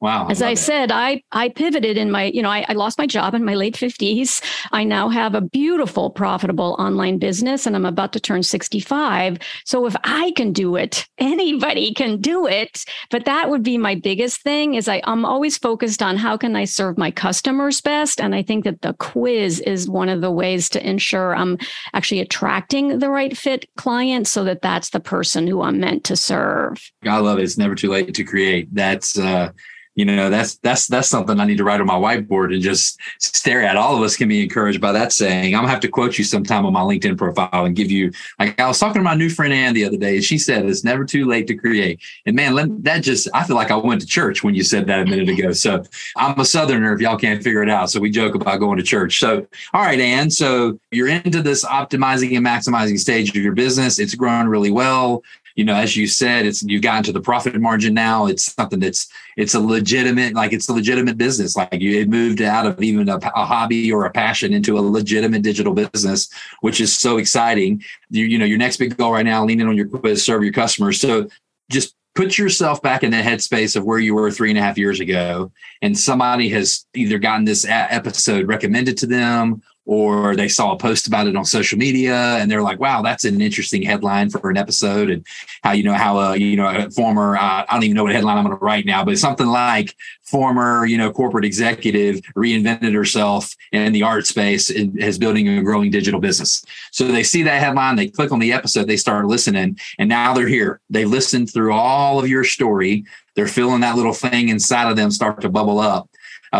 Wow. 0.00 0.26
As 0.28 0.42
I, 0.42 0.50
I 0.50 0.54
said, 0.54 0.92
I 0.92 1.22
I 1.32 1.48
pivoted 1.48 1.96
in 1.96 2.10
my, 2.10 2.24
you 2.24 2.42
know, 2.42 2.50
I, 2.50 2.66
I, 2.68 2.74
lost 2.74 2.98
my 2.98 3.06
job 3.06 3.34
in 3.34 3.42
my 3.42 3.54
late 3.54 3.74
50s. 3.74 4.44
I 4.70 4.84
now 4.84 5.08
have 5.08 5.34
a 5.34 5.40
beautiful, 5.40 6.10
profitable 6.10 6.76
online 6.78 7.18
business 7.18 7.66
and 7.66 7.74
I'm 7.74 7.86
about 7.86 8.12
to 8.12 8.20
turn 8.20 8.42
65. 8.42 9.38
So 9.64 9.86
if 9.86 9.96
I 10.04 10.32
can 10.32 10.52
do 10.52 10.76
it, 10.76 11.06
anybody 11.16 11.94
can 11.94 12.20
do 12.20 12.46
it. 12.46 12.84
But 13.10 13.24
that 13.24 13.48
would 13.48 13.62
be 13.62 13.78
my 13.78 13.94
biggest 13.94 14.42
thing 14.42 14.74
is 14.74 14.88
I, 14.88 15.00
I'm 15.04 15.24
always 15.24 15.56
focused 15.56 16.02
on 16.02 16.18
how 16.18 16.36
can 16.36 16.54
I 16.54 16.66
serve 16.66 16.98
my 16.98 17.10
customers 17.10 17.80
best. 17.80 18.20
And 18.20 18.34
I 18.34 18.42
think 18.42 18.64
that 18.64 18.82
the 18.82 18.92
quiz 18.94 19.60
is 19.60 19.88
one 19.88 20.10
of 20.10 20.20
the 20.20 20.30
ways 20.30 20.68
to 20.70 20.86
ensure 20.86 21.34
I'm 21.34 21.56
actually 21.94 22.20
attracting 22.20 22.98
the 22.98 23.08
right 23.08 23.34
fit 23.34 23.66
client 23.76 24.26
so 24.26 24.44
that 24.44 24.60
that's 24.60 24.90
the 24.90 25.00
person 25.00 25.46
who 25.46 25.62
I'm 25.62 25.80
meant 25.80 26.04
to 26.04 26.16
serve. 26.16 26.90
I 27.04 27.18
love 27.18 27.38
it. 27.38 27.44
It's 27.44 27.56
never 27.56 27.74
too 27.74 27.90
late 27.90 28.12
to 28.12 28.24
create. 28.24 28.68
That's 28.74 29.18
uh 29.18 29.52
you 29.94 30.04
know 30.04 30.30
that's 30.30 30.56
that's 30.56 30.86
that's 30.86 31.08
something 31.08 31.38
i 31.38 31.44
need 31.44 31.58
to 31.58 31.64
write 31.64 31.80
on 31.80 31.86
my 31.86 31.94
whiteboard 31.94 32.52
and 32.52 32.62
just 32.62 32.98
stare 33.18 33.62
at. 33.62 33.76
All 33.76 33.96
of 33.96 34.02
us 34.02 34.16
can 34.16 34.28
be 34.28 34.42
encouraged 34.42 34.80
by 34.80 34.92
that 34.92 35.12
saying. 35.12 35.54
I'm 35.54 35.62
gonna 35.62 35.70
have 35.70 35.80
to 35.80 35.88
quote 35.88 36.18
you 36.18 36.24
sometime 36.24 36.66
on 36.66 36.72
my 36.72 36.80
linkedin 36.80 37.16
profile 37.16 37.64
and 37.64 37.76
give 37.76 37.90
you 37.90 38.10
like 38.38 38.58
i 38.58 38.66
was 38.66 38.78
talking 38.78 39.00
to 39.00 39.04
my 39.04 39.14
new 39.14 39.28
friend 39.28 39.52
Anne 39.52 39.74
the 39.74 39.84
other 39.84 39.96
day 39.96 40.16
and 40.16 40.24
she 40.24 40.38
said 40.38 40.64
it's 40.64 40.84
never 40.84 41.04
too 41.04 41.26
late 41.26 41.46
to 41.48 41.54
create. 41.54 42.00
And 42.26 42.34
man 42.34 42.82
that 42.82 43.02
just 43.02 43.28
i 43.34 43.44
feel 43.44 43.56
like 43.56 43.70
i 43.70 43.76
went 43.76 44.00
to 44.00 44.06
church 44.06 44.42
when 44.42 44.54
you 44.54 44.64
said 44.64 44.86
that 44.86 45.00
a 45.00 45.04
minute 45.04 45.28
ago. 45.28 45.52
So 45.52 45.84
i'm 46.16 46.38
a 46.38 46.44
southerner 46.44 46.94
if 46.94 47.00
y'all 47.00 47.18
can't 47.18 47.42
figure 47.42 47.62
it 47.62 47.70
out 47.70 47.90
so 47.90 48.00
we 48.00 48.10
joke 48.10 48.34
about 48.34 48.60
going 48.60 48.78
to 48.78 48.82
church. 48.82 49.20
So 49.20 49.46
all 49.72 49.82
right 49.82 50.00
Anne 50.00 50.30
so 50.30 50.78
you're 50.90 51.08
into 51.08 51.42
this 51.42 51.64
optimizing 51.64 52.36
and 52.36 52.46
maximizing 52.46 52.98
stage 52.98 53.30
of 53.30 53.36
your 53.36 53.54
business. 53.54 53.98
It's 53.98 54.14
growing 54.14 54.48
really 54.48 54.70
well 54.70 55.22
you 55.54 55.64
know, 55.64 55.74
as 55.74 55.96
you 55.96 56.06
said, 56.06 56.46
it's 56.46 56.62
you've 56.62 56.82
gotten 56.82 57.04
to 57.04 57.12
the 57.12 57.20
profit 57.20 57.60
margin 57.60 57.94
now. 57.94 58.26
It's 58.26 58.52
something 58.52 58.80
that's 58.80 59.08
it's 59.36 59.54
a 59.54 59.60
legitimate, 59.60 60.34
like 60.34 60.52
it's 60.52 60.68
a 60.68 60.72
legitimate 60.72 61.16
business. 61.16 61.56
Like 61.56 61.80
you 61.80 62.00
it 62.00 62.08
moved 62.08 62.42
out 62.42 62.66
of 62.66 62.82
even 62.82 63.08
a, 63.08 63.16
a 63.16 63.44
hobby 63.44 63.92
or 63.92 64.04
a 64.04 64.10
passion 64.10 64.52
into 64.52 64.78
a 64.78 64.80
legitimate 64.80 65.42
digital 65.42 65.72
business, 65.72 66.28
which 66.60 66.80
is 66.80 66.96
so 66.96 67.18
exciting. 67.18 67.82
You, 68.10 68.24
you 68.26 68.38
know, 68.38 68.44
your 68.44 68.58
next 68.58 68.78
big 68.78 68.96
goal 68.96 69.12
right 69.12 69.24
now, 69.24 69.44
leaning 69.44 69.68
on 69.68 69.76
your 69.76 69.88
quiz, 69.88 70.24
serve 70.24 70.42
your 70.42 70.52
customers. 70.52 71.00
So 71.00 71.28
just 71.70 71.94
put 72.14 72.38
yourself 72.38 72.80
back 72.82 73.02
in 73.02 73.10
the 73.10 73.16
headspace 73.18 73.76
of 73.76 73.84
where 73.84 73.98
you 73.98 74.14
were 74.14 74.30
three 74.30 74.50
and 74.50 74.58
a 74.58 74.62
half 74.62 74.78
years 74.78 75.00
ago 75.00 75.50
and 75.82 75.98
somebody 75.98 76.48
has 76.48 76.86
either 76.94 77.18
gotten 77.18 77.44
this 77.44 77.66
episode 77.68 78.46
recommended 78.46 78.96
to 78.98 79.06
them 79.06 79.60
or 79.86 80.34
they 80.34 80.48
saw 80.48 80.72
a 80.72 80.78
post 80.78 81.06
about 81.06 81.26
it 81.26 81.36
on 81.36 81.44
social 81.44 81.78
media 81.78 82.14
and 82.14 82.50
they're 82.50 82.62
like, 82.62 82.80
wow, 82.80 83.02
that's 83.02 83.24
an 83.24 83.40
interesting 83.40 83.82
headline 83.82 84.30
for 84.30 84.50
an 84.50 84.56
episode. 84.56 85.10
And 85.10 85.26
how, 85.62 85.72
you 85.72 85.82
know, 85.82 85.92
how, 85.92 86.18
uh, 86.18 86.32
you 86.32 86.56
know, 86.56 86.66
a 86.66 86.90
former, 86.90 87.36
uh, 87.36 87.64
I 87.68 87.72
don't 87.72 87.84
even 87.84 87.96
know 87.96 88.04
what 88.04 88.12
headline 88.12 88.38
I'm 88.38 88.44
going 88.44 88.58
to 88.58 88.64
write 88.64 88.86
now, 88.86 89.04
but 89.04 89.18
something 89.18 89.46
like 89.46 89.94
former, 90.22 90.86
you 90.86 90.96
know, 90.96 91.12
corporate 91.12 91.44
executive 91.44 92.20
reinvented 92.34 92.94
herself 92.94 93.54
in 93.72 93.92
the 93.92 94.02
art 94.02 94.26
space 94.26 94.70
and 94.70 94.98
is 95.02 95.18
building 95.18 95.48
a 95.48 95.62
growing 95.62 95.90
digital 95.90 96.20
business. 96.20 96.64
So 96.90 97.08
they 97.08 97.22
see 97.22 97.42
that 97.42 97.60
headline, 97.60 97.96
they 97.96 98.08
click 98.08 98.32
on 98.32 98.38
the 98.38 98.52
episode, 98.52 98.86
they 98.86 98.96
start 98.96 99.26
listening, 99.26 99.78
and 99.98 100.08
now 100.08 100.32
they're 100.32 100.48
here. 100.48 100.80
They 100.88 101.04
listened 101.04 101.52
through 101.52 101.74
all 101.74 102.18
of 102.18 102.28
your 102.28 102.44
story. 102.44 103.04
They're 103.36 103.48
feeling 103.48 103.80
that 103.80 103.96
little 103.96 104.14
thing 104.14 104.48
inside 104.48 104.90
of 104.90 104.96
them 104.96 105.10
start 105.10 105.40
to 105.42 105.48
bubble 105.48 105.80
up 105.80 106.08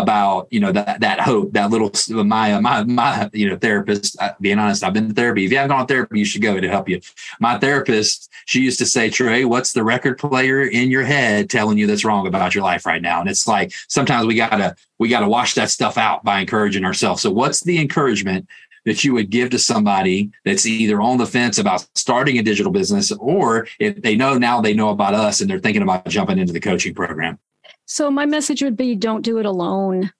about 0.01 0.47
you 0.51 0.59
know 0.59 0.71
that 0.71 0.99
that 0.99 1.19
hope 1.19 1.51
that 1.53 1.69
little 1.69 1.91
my 2.23 2.59
my 2.59 2.83
my 2.83 3.29
you 3.33 3.49
know 3.49 3.57
therapist 3.57 4.15
uh, 4.21 4.33
being 4.41 4.59
honest 4.59 4.83
i've 4.83 4.93
been 4.93 5.09
to 5.09 5.13
therapy. 5.13 5.45
If 5.45 5.51
you 5.51 5.57
haven't 5.57 5.75
gone 5.75 5.87
to 5.87 5.93
therapy 5.93 6.19
you 6.19 6.25
should 6.25 6.41
go 6.41 6.59
to 6.59 6.69
help 6.69 6.89
you. 6.89 7.01
My 7.39 7.57
therapist 7.57 8.31
she 8.45 8.61
used 8.61 8.79
to 8.79 8.85
say 8.85 9.09
trey 9.09 9.45
what's 9.45 9.73
the 9.73 9.83
record 9.83 10.17
player 10.17 10.63
in 10.63 10.91
your 10.91 11.03
head 11.03 11.49
telling 11.49 11.77
you 11.77 11.87
that's 11.87 12.05
wrong 12.05 12.27
about 12.27 12.55
your 12.55 12.63
life 12.63 12.85
right 12.85 13.01
now? 13.01 13.19
And 13.21 13.29
it's 13.29 13.47
like 13.47 13.73
sometimes 13.87 14.27
we 14.27 14.35
gotta 14.35 14.75
we 14.99 15.09
gotta 15.09 15.27
wash 15.27 15.53
that 15.55 15.69
stuff 15.69 15.97
out 15.97 16.23
by 16.23 16.39
encouraging 16.39 16.85
ourselves. 16.85 17.21
So 17.21 17.31
what's 17.31 17.61
the 17.61 17.79
encouragement 17.79 18.47
that 18.85 19.03
you 19.03 19.13
would 19.13 19.29
give 19.29 19.49
to 19.49 19.59
somebody 19.59 20.29
that's 20.43 20.65
either 20.65 21.01
on 21.01 21.17
the 21.17 21.25
fence 21.25 21.57
about 21.57 21.87
starting 21.95 22.37
a 22.37 22.43
digital 22.43 22.71
business 22.71 23.11
or 23.13 23.67
if 23.79 24.01
they 24.01 24.15
know 24.15 24.37
now 24.37 24.61
they 24.61 24.73
know 24.73 24.89
about 24.89 25.15
us 25.15 25.41
and 25.41 25.49
they're 25.49 25.59
thinking 25.59 25.81
about 25.81 26.07
jumping 26.07 26.37
into 26.37 26.53
the 26.53 26.59
coaching 26.59 26.93
program 26.93 27.39
so, 27.85 28.11
my 28.11 28.25
message 28.25 28.61
would 28.63 28.77
be 28.77 28.95
don't 28.95 29.21
do 29.21 29.37
it 29.37 29.45
alone. 29.45 30.11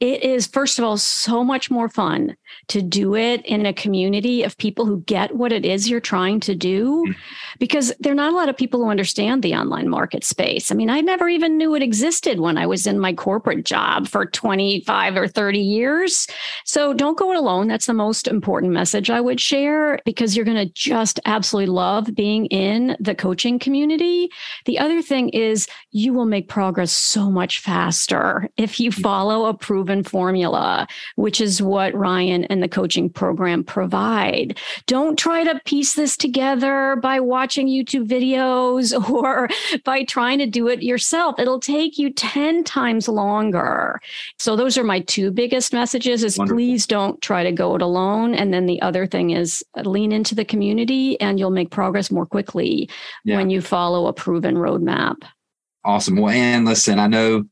It 0.00 0.22
is, 0.22 0.46
first 0.46 0.78
of 0.78 0.84
all, 0.84 0.96
so 0.96 1.42
much 1.42 1.70
more 1.70 1.88
fun 1.88 2.36
to 2.68 2.82
do 2.82 3.14
it 3.14 3.44
in 3.46 3.66
a 3.66 3.72
community 3.72 4.42
of 4.42 4.56
people 4.58 4.86
who 4.86 5.00
get 5.02 5.34
what 5.34 5.52
it 5.52 5.64
is 5.64 5.88
you're 5.88 6.00
trying 6.00 6.40
to 6.40 6.54
do 6.54 7.04
mm-hmm. 7.06 7.12
because 7.58 7.92
there 8.00 8.12
are 8.12 8.16
not 8.16 8.32
a 8.32 8.36
lot 8.36 8.48
of 8.48 8.56
people 8.56 8.82
who 8.82 8.90
understand 8.90 9.42
the 9.42 9.54
online 9.54 9.88
market 9.88 10.24
space. 10.24 10.70
I 10.70 10.74
mean, 10.74 10.90
I 10.90 11.00
never 11.00 11.28
even 11.28 11.56
knew 11.56 11.74
it 11.74 11.82
existed 11.82 12.40
when 12.40 12.58
I 12.58 12.66
was 12.66 12.86
in 12.86 12.98
my 12.98 13.12
corporate 13.12 13.64
job 13.64 14.08
for 14.08 14.26
25 14.26 15.16
or 15.16 15.28
30 15.28 15.58
years. 15.58 16.26
So 16.64 16.92
don't 16.92 17.18
go 17.18 17.32
it 17.32 17.36
alone. 17.36 17.68
That's 17.68 17.86
the 17.86 17.94
most 17.94 18.28
important 18.28 18.72
message 18.72 19.10
I 19.10 19.20
would 19.20 19.40
share 19.40 20.00
because 20.04 20.36
you're 20.36 20.44
going 20.44 20.56
to 20.56 20.72
just 20.72 21.20
absolutely 21.24 21.72
love 21.72 22.14
being 22.14 22.46
in 22.46 22.96
the 23.00 23.14
coaching 23.14 23.58
community. 23.58 24.30
The 24.64 24.78
other 24.78 25.02
thing 25.02 25.30
is 25.30 25.68
you 25.90 26.12
will 26.12 26.26
make 26.26 26.48
progress 26.48 26.92
so 26.92 27.30
much 27.30 27.60
faster 27.60 28.48
if 28.56 28.80
you 28.80 28.90
mm-hmm. 28.90 29.02
follow 29.02 29.46
a 29.46 29.54
proven 29.54 30.02
formula, 30.02 30.86
which 31.16 31.40
is 31.40 31.62
what 31.62 31.94
Ryan 31.94 32.37
and 32.46 32.62
the 32.62 32.68
coaching 32.68 33.10
program 33.10 33.64
provide. 33.64 34.58
Don't 34.86 35.18
try 35.18 35.44
to 35.44 35.60
piece 35.64 35.94
this 35.94 36.16
together 36.16 36.96
by 37.02 37.20
watching 37.20 37.68
YouTube 37.68 38.08
videos 38.08 38.92
or 39.10 39.48
by 39.84 40.04
trying 40.04 40.38
to 40.38 40.46
do 40.46 40.68
it 40.68 40.82
yourself. 40.82 41.38
It'll 41.38 41.60
take 41.60 41.98
you 41.98 42.12
10 42.12 42.64
times 42.64 43.08
longer. 43.08 44.00
So 44.38 44.56
those 44.56 44.78
are 44.78 44.84
my 44.84 45.00
two 45.00 45.30
biggest 45.30 45.72
messages 45.72 46.24
is 46.24 46.38
Wonderful. 46.38 46.56
please 46.56 46.86
don't 46.86 47.20
try 47.20 47.42
to 47.42 47.52
go 47.52 47.74
it 47.74 47.82
alone. 47.82 48.34
And 48.34 48.52
then 48.52 48.66
the 48.66 48.80
other 48.82 49.06
thing 49.06 49.30
is 49.30 49.62
lean 49.84 50.12
into 50.12 50.34
the 50.34 50.44
community 50.44 51.20
and 51.20 51.38
you'll 51.38 51.50
make 51.50 51.70
progress 51.70 52.10
more 52.10 52.26
quickly 52.26 52.88
yeah. 53.24 53.36
when 53.36 53.50
you 53.50 53.60
follow 53.60 54.06
a 54.06 54.12
proven 54.12 54.56
roadmap. 54.56 55.22
Awesome. 55.84 56.16
Well, 56.16 56.34
and 56.34 56.64
listen, 56.64 56.98
I 56.98 57.06
know 57.06 57.44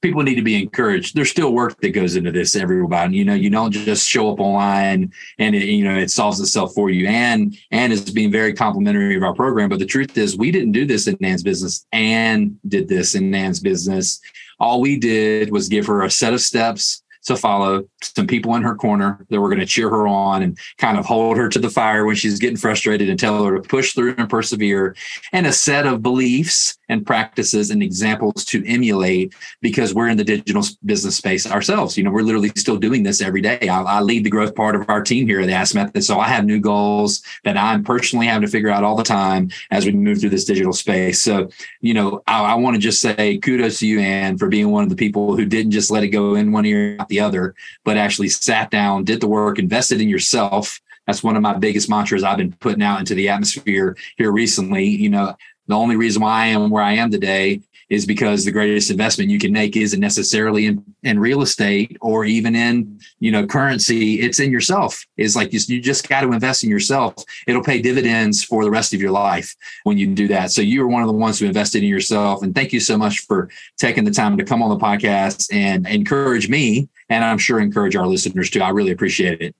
people 0.00 0.22
need 0.22 0.36
to 0.36 0.42
be 0.42 0.60
encouraged. 0.60 1.14
There's 1.14 1.30
still 1.30 1.52
work 1.52 1.80
that 1.80 1.90
goes 1.90 2.16
into 2.16 2.32
this, 2.32 2.56
everybody. 2.56 3.16
You 3.16 3.24
know, 3.24 3.34
you 3.34 3.50
don't 3.50 3.72
just 3.72 4.08
show 4.08 4.32
up 4.32 4.40
online 4.40 5.12
and 5.38 5.54
it, 5.54 5.64
you 5.64 5.84
know 5.84 5.96
it 5.96 6.10
solves 6.10 6.40
itself 6.40 6.74
for 6.74 6.90
you. 6.90 7.06
And 7.06 7.56
Anne 7.70 7.92
is 7.92 8.10
being 8.10 8.32
very 8.32 8.52
complimentary 8.52 9.16
of 9.16 9.22
our 9.22 9.34
program. 9.34 9.68
But 9.68 9.78
the 9.78 9.86
truth 9.86 10.16
is, 10.16 10.36
we 10.36 10.50
didn't 10.50 10.72
do 10.72 10.86
this 10.86 11.06
in 11.06 11.16
Anne's 11.22 11.42
business. 11.42 11.86
Anne 11.92 12.58
did 12.68 12.88
this 12.88 13.14
in 13.14 13.34
Anne's 13.34 13.60
business. 13.60 14.20
All 14.58 14.80
we 14.80 14.98
did 14.98 15.50
was 15.50 15.68
give 15.68 15.86
her 15.86 16.02
a 16.02 16.10
set 16.10 16.34
of 16.34 16.40
steps 16.40 17.02
to 17.24 17.36
follow, 17.36 17.84
some 18.02 18.26
people 18.26 18.54
in 18.54 18.62
her 18.62 18.74
corner 18.74 19.24
that 19.28 19.40
were 19.40 19.48
going 19.48 19.60
to 19.60 19.66
cheer 19.66 19.90
her 19.90 20.08
on 20.08 20.42
and 20.42 20.58
kind 20.78 20.98
of 20.98 21.04
hold 21.04 21.36
her 21.36 21.48
to 21.48 21.58
the 21.58 21.68
fire 21.68 22.04
when 22.06 22.16
she's 22.16 22.38
getting 22.38 22.56
frustrated 22.56 23.10
and 23.10 23.18
tell 23.18 23.44
her 23.44 23.56
to 23.56 23.68
push 23.68 23.92
through 23.92 24.14
and 24.16 24.28
persevere, 24.28 24.96
and 25.32 25.46
a 25.46 25.52
set 25.52 25.86
of 25.86 26.02
beliefs 26.02 26.78
and 26.90 27.06
practices 27.06 27.70
and 27.70 27.82
examples 27.82 28.44
to 28.44 28.66
emulate 28.66 29.32
because 29.62 29.94
we're 29.94 30.08
in 30.08 30.16
the 30.16 30.24
digital 30.24 30.62
business 30.84 31.16
space 31.16 31.50
ourselves. 31.50 31.96
You 31.96 32.02
know, 32.02 32.10
we're 32.10 32.22
literally 32.22 32.50
still 32.56 32.76
doing 32.76 33.04
this 33.04 33.22
every 33.22 33.40
day. 33.40 33.68
I, 33.68 33.80
I 33.82 34.00
lead 34.00 34.24
the 34.24 34.30
growth 34.30 34.54
part 34.54 34.74
of 34.74 34.90
our 34.90 35.02
team 35.02 35.26
here 35.26 35.40
at 35.40 35.46
the 35.46 35.52
Ask 35.52 35.74
Method. 35.74 36.04
So 36.04 36.18
I 36.18 36.26
have 36.28 36.44
new 36.44 36.60
goals 36.60 37.22
that 37.44 37.56
I'm 37.56 37.84
personally 37.84 38.26
having 38.26 38.46
to 38.46 38.50
figure 38.50 38.70
out 38.70 38.82
all 38.82 38.96
the 38.96 39.04
time 39.04 39.50
as 39.70 39.86
we 39.86 39.92
move 39.92 40.20
through 40.20 40.30
this 40.30 40.44
digital 40.44 40.72
space. 40.72 41.22
So, 41.22 41.48
you 41.80 41.94
know, 41.94 42.22
I, 42.26 42.42
I 42.42 42.54
want 42.54 42.74
to 42.74 42.80
just 42.80 43.00
say 43.00 43.38
kudos 43.38 43.78
to 43.78 43.86
you, 43.86 44.00
Anne, 44.00 44.36
for 44.36 44.48
being 44.48 44.70
one 44.70 44.82
of 44.82 44.90
the 44.90 44.96
people 44.96 45.36
who 45.36 45.46
didn't 45.46 45.70
just 45.70 45.92
let 45.92 46.02
it 46.02 46.08
go 46.08 46.34
in 46.34 46.50
one 46.50 46.66
ear, 46.66 46.96
out 46.98 47.08
the 47.08 47.20
other, 47.20 47.54
but 47.84 47.96
actually 47.96 48.28
sat 48.28 48.70
down, 48.70 49.04
did 49.04 49.20
the 49.20 49.28
work, 49.28 49.60
invested 49.60 50.00
in 50.00 50.08
yourself. 50.08 50.80
That's 51.06 51.22
one 51.22 51.36
of 51.36 51.42
my 51.42 51.54
biggest 51.54 51.88
mantras 51.88 52.24
I've 52.24 52.38
been 52.38 52.52
putting 52.52 52.82
out 52.82 53.00
into 53.00 53.14
the 53.14 53.28
atmosphere 53.28 53.96
here 54.16 54.30
recently. 54.30 54.84
You 54.84 55.10
know, 55.10 55.36
the 55.70 55.76
only 55.76 55.96
reason 55.96 56.22
why 56.22 56.44
I 56.44 56.46
am 56.46 56.70
where 56.70 56.82
I 56.82 56.94
am 56.94 57.10
today 57.10 57.60
is 57.90 58.06
because 58.06 58.44
the 58.44 58.52
greatest 58.52 58.90
investment 58.90 59.30
you 59.30 59.38
can 59.38 59.52
make 59.52 59.76
isn't 59.76 59.98
necessarily 59.98 60.66
in, 60.66 60.84
in 61.02 61.18
real 61.18 61.42
estate 61.42 61.96
or 62.00 62.24
even 62.24 62.54
in 62.54 63.00
you 63.18 63.32
know 63.32 63.44
currency. 63.46 64.20
It's 64.20 64.38
in 64.38 64.50
yourself. 64.50 65.04
It's 65.16 65.34
like 65.34 65.52
you, 65.52 65.58
you 65.66 65.80
just 65.80 66.08
got 66.08 66.20
to 66.20 66.32
invest 66.32 66.62
in 66.62 66.70
yourself. 66.70 67.14
It'll 67.46 67.64
pay 67.64 67.82
dividends 67.82 68.44
for 68.44 68.64
the 68.64 68.70
rest 68.70 68.94
of 68.94 69.00
your 69.00 69.10
life 69.10 69.54
when 69.82 69.98
you 69.98 70.06
do 70.14 70.28
that. 70.28 70.52
So 70.52 70.62
you 70.62 70.82
are 70.82 70.88
one 70.88 71.02
of 71.02 71.08
the 71.08 71.14
ones 71.14 71.40
who 71.40 71.46
invested 71.46 71.82
in 71.82 71.88
yourself. 71.88 72.42
And 72.42 72.54
thank 72.54 72.72
you 72.72 72.80
so 72.80 72.96
much 72.96 73.20
for 73.20 73.50
taking 73.76 74.04
the 74.04 74.12
time 74.12 74.38
to 74.38 74.44
come 74.44 74.62
on 74.62 74.70
the 74.70 74.82
podcast 74.82 75.52
and 75.52 75.86
encourage 75.86 76.48
me 76.48 76.88
and 77.08 77.24
i'm 77.24 77.38
sure 77.38 77.58
encourage 77.58 77.96
our 77.96 78.06
listeners 78.06 78.50
too. 78.50 78.62
I 78.62 78.70
really 78.70 78.92
appreciate 78.92 79.40
it 79.40 79.54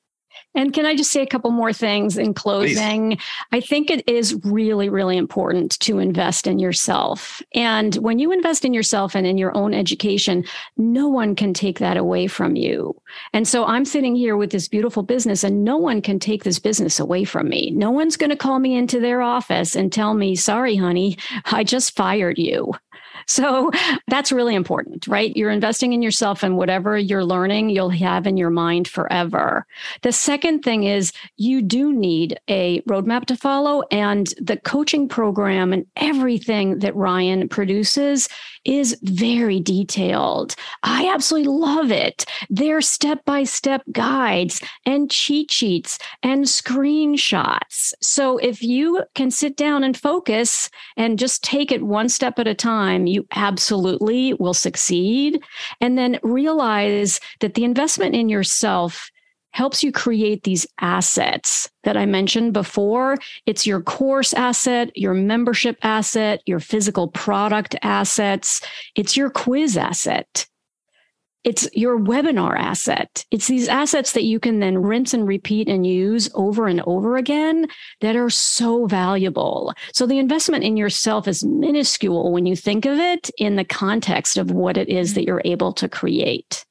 and 0.55 0.73
can 0.73 0.87
I 0.87 0.97
just 0.97 1.11
say 1.11 1.23
a 1.23 1.27
couple 1.27 1.51
more 1.51 1.73
things 1.73 2.19
in 2.19 2.35
closing? 2.35 3.17
Please. 3.17 3.23
I 3.53 3.61
think 3.61 3.91
it 3.91 4.09
is 4.09 4.35
really, 4.45 4.89
really 4.89 5.17
important 5.17 5.79
to 5.81 5.99
invest 5.99 6.47
in 6.47 6.59
yourself. 6.59 7.41
And 7.55 7.95
when 7.97 8.19
you 8.19 8.33
invest 8.33 8.65
in 8.65 8.75
yourself 8.75 9.15
and 9.15 9.27
in 9.27 9.39
your 9.39 9.57
own 9.57 9.75
education, 9.75 10.45
no 10.77 11.09
one 11.09 11.35
can 11.37 11.55
take 11.55 11.79
that 11.79 11.97
away 11.97 12.27
from 12.27 12.57
you. 12.57 13.01
And 13.33 13.47
so 13.47 13.65
I'm 13.65 13.85
sitting 13.85 14.15
here 14.15 14.37
with 14.37 14.51
this 14.51 14.69
beautiful 14.69 15.03
business, 15.03 15.45
and 15.45 15.65
no 15.65 15.77
one 15.77 16.03
can 16.03 16.19
take 16.19 16.45
this 16.45 16.59
business 16.59 17.01
away 17.01 17.25
from 17.25 17.49
me. 17.49 17.71
No 17.71 17.91
one's 17.91 18.17
going 18.17 18.31
to 18.31 18.37
call 18.37 18.59
me 18.59 18.77
into 18.77 19.01
their 19.01 19.23
office 19.23 19.75
and 19.77 19.93
tell 19.93 20.15
me, 20.15 20.37
sorry, 20.37 20.77
honey, 20.77 21.17
I 21.47 21.65
just 21.65 21.97
fired 21.97 22.39
you. 22.39 22.73
So 23.31 23.71
that's 24.09 24.33
really 24.33 24.57
important, 24.57 25.07
right? 25.07 25.37
You're 25.37 25.53
investing 25.53 25.93
in 25.93 26.03
yourself 26.03 26.43
and 26.43 26.57
whatever 26.57 26.99
you're 26.99 27.25
learning, 27.25 27.71
you'll 27.71 27.91
have 27.91 28.27
in 28.27 28.37
your 28.37 28.51
mind 28.51 28.89
forever. 28.89 29.65
The 30.03 30.11
second 30.11 30.63
thing 30.63 30.83
is 30.83 31.13
you 31.37 31.63
do 31.63 31.93
need 31.93 32.41
a 32.49 32.81
roadmap 32.89 33.27
to 33.27 33.37
follow, 33.37 33.85
and 33.93 34.35
the 34.41 34.57
coaching 34.57 35.09
program 35.09 35.73
and 35.73 35.87
everything 35.95 36.81
that 36.81 36.97
Ryan 36.97 37.49
produces 37.49 38.29
is 38.65 38.99
very 39.03 39.61
detailed. 39.61 40.55
I 40.83 41.09
absolutely 41.09 41.53
love 41.53 41.93
it. 41.93 42.27
They're 42.51 42.83
step 42.83 43.25
by 43.25 43.45
step 43.45 43.83
guides 43.93 44.61
and 44.85 45.11
cheat 45.11 45.51
sheets 45.53 45.99
and 46.23 46.45
screenshots. 46.45 47.95
So 48.03 48.39
if 48.39 48.61
you 48.61 49.05
can 49.15 49.31
sit 49.31 49.57
down 49.57 49.85
and 49.85 49.97
focus 49.97 50.69
and 50.97 51.19
just 51.19 51.45
take 51.45 51.71
it 51.73 51.83
one 51.83 52.09
step 52.09 52.39
at 52.39 52.49
a 52.49 52.55
time, 52.55 53.07
you 53.07 53.20
absolutely 53.33 54.35
will 54.35 54.55
succeed. 54.55 55.43
And 55.81 55.97
then 55.97 56.19
realize 56.23 57.21
that 57.41 57.55
the 57.55 57.65
investment 57.65 58.15
in 58.15 58.29
yourself 58.29 59.11
helps 59.53 59.83
you 59.83 59.91
create 59.91 60.45
these 60.45 60.67
assets 60.81 61.69
that 61.83 61.97
I 61.97 62.07
mentioned 62.07 62.53
before. 62.53 63.17
It's 63.47 63.67
your 63.67 63.81
course 63.81 64.33
asset, 64.33 64.97
your 64.97 65.15
membership 65.15 65.77
asset, 65.83 66.41
your 66.47 66.61
physical 66.61 67.09
product 67.09 67.75
assets, 67.83 68.61
it's 68.95 69.17
your 69.17 69.31
quiz 69.31 69.77
asset. 69.77 70.47
It's 71.43 71.69
your 71.73 71.99
webinar 71.99 72.59
asset. 72.59 73.25
It's 73.31 73.47
these 73.47 73.67
assets 73.67 74.13
that 74.13 74.25
you 74.25 74.39
can 74.39 74.61
then 74.61 74.77
rinse 74.77 75.15
and 75.15 75.27
repeat 75.27 75.69
and 75.69 75.87
use 75.87 76.29
over 76.35 76.67
and 76.67 76.83
over 76.83 77.17
again 77.17 77.67
that 78.03 78.15
are 78.15 78.29
so 78.29 78.87
valuable. 78.87 79.73
So 79.95 80.07
the 80.07 80.19
investment 80.19 80.65
in 80.65 80.77
yourself 80.77 81.27
is 81.27 81.43
minuscule 81.43 82.31
when 82.31 82.45
you 82.45 82.57
think 82.57 82.85
of 82.85 82.99
it 82.99 83.31
in 83.39 83.57
the 83.57 83.65
context 83.65 84.37
of 84.37 84.51
what 84.51 84.77
it 84.77 84.91
is 84.91 85.15
that 85.15 85.25
you're 85.25 85.43
able 85.47 85.73
to 85.75 85.89
create. 85.89 86.67